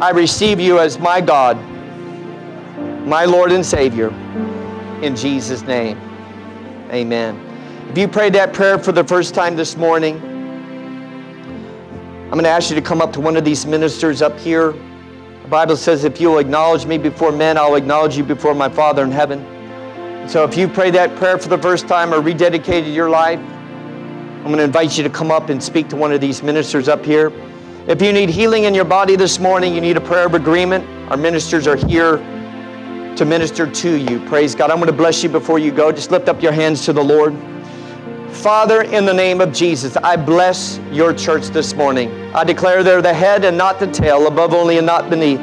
[0.02, 1.58] I receive you as my God,
[3.06, 4.10] my Lord and Savior.
[5.02, 5.98] In Jesus' name,
[6.92, 7.44] amen.
[7.90, 10.22] If you prayed that prayer for the first time this morning,
[12.26, 14.74] I'm going to ask you to come up to one of these ministers up here.
[15.44, 19.04] The Bible says, if you'll acknowledge me before men, I'll acknowledge you before my Father
[19.04, 19.46] in heaven.
[20.28, 23.40] So if you prayed that prayer for the first time or rededicated your life,
[24.48, 26.88] I'm going to invite you to come up and speak to one of these ministers
[26.88, 27.34] up here.
[27.86, 30.88] If you need healing in your body this morning, you need a prayer of agreement,
[31.12, 32.16] our ministers are here
[33.18, 34.26] to minister to you.
[34.26, 34.72] Praise God.
[34.72, 35.92] I'm going to bless you before you go.
[35.92, 37.36] Just lift up your hands to the Lord.
[38.32, 42.10] Father, in the name of Jesus, I bless your church this morning.
[42.34, 45.40] I declare they're the head and not the tail, above only and not beneath.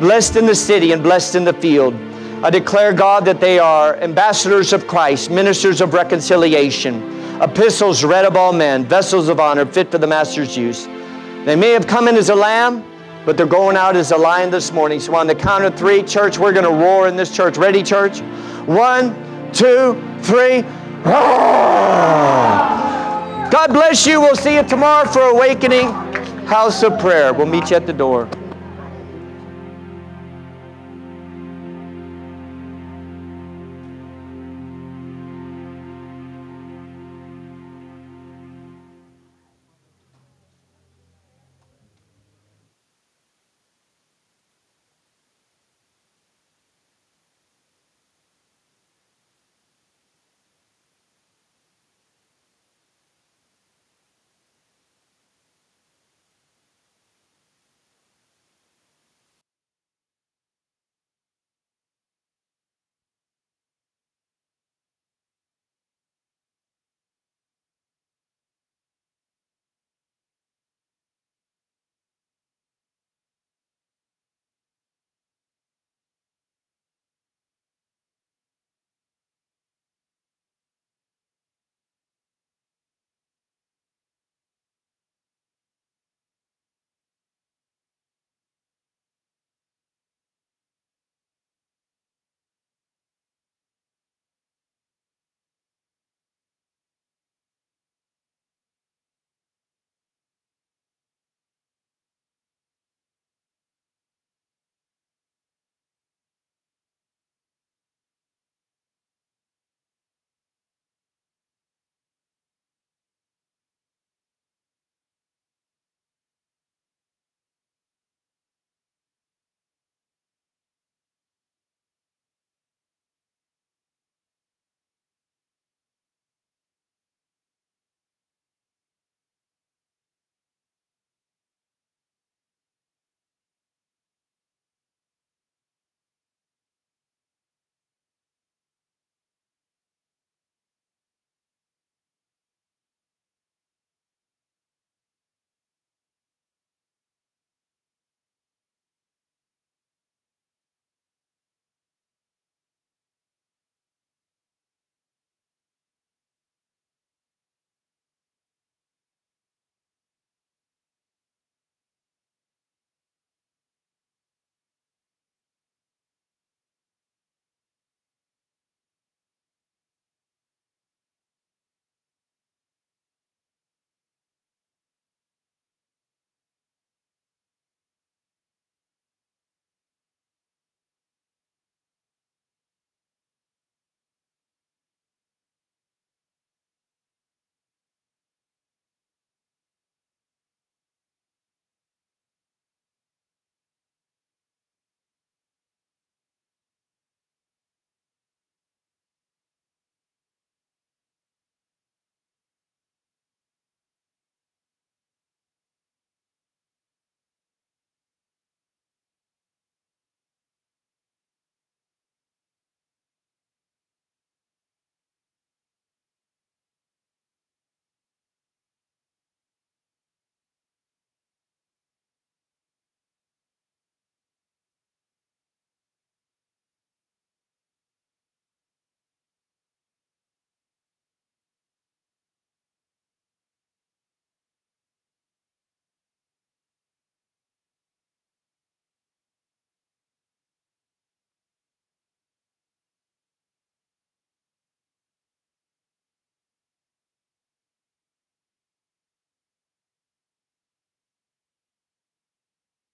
[0.00, 1.94] Blessed in the city and blessed in the field.
[2.42, 8.36] I declare, God, that they are ambassadors of Christ, ministers of reconciliation, epistles read of
[8.36, 10.86] all men, vessels of honor, fit for the master's use.
[11.44, 12.84] They may have come in as a lamb,
[13.24, 15.00] but they're going out as a lion this morning.
[15.00, 17.56] So on the count of three, church, we're going to roar in this church.
[17.56, 18.20] Ready, church?
[18.66, 19.14] One,
[19.52, 20.62] two, three.
[21.04, 22.50] Ah!
[23.50, 24.20] God bless you.
[24.20, 25.88] We'll see you tomorrow for Awakening
[26.46, 27.32] House of Prayer.
[27.32, 28.28] We'll meet you at the door.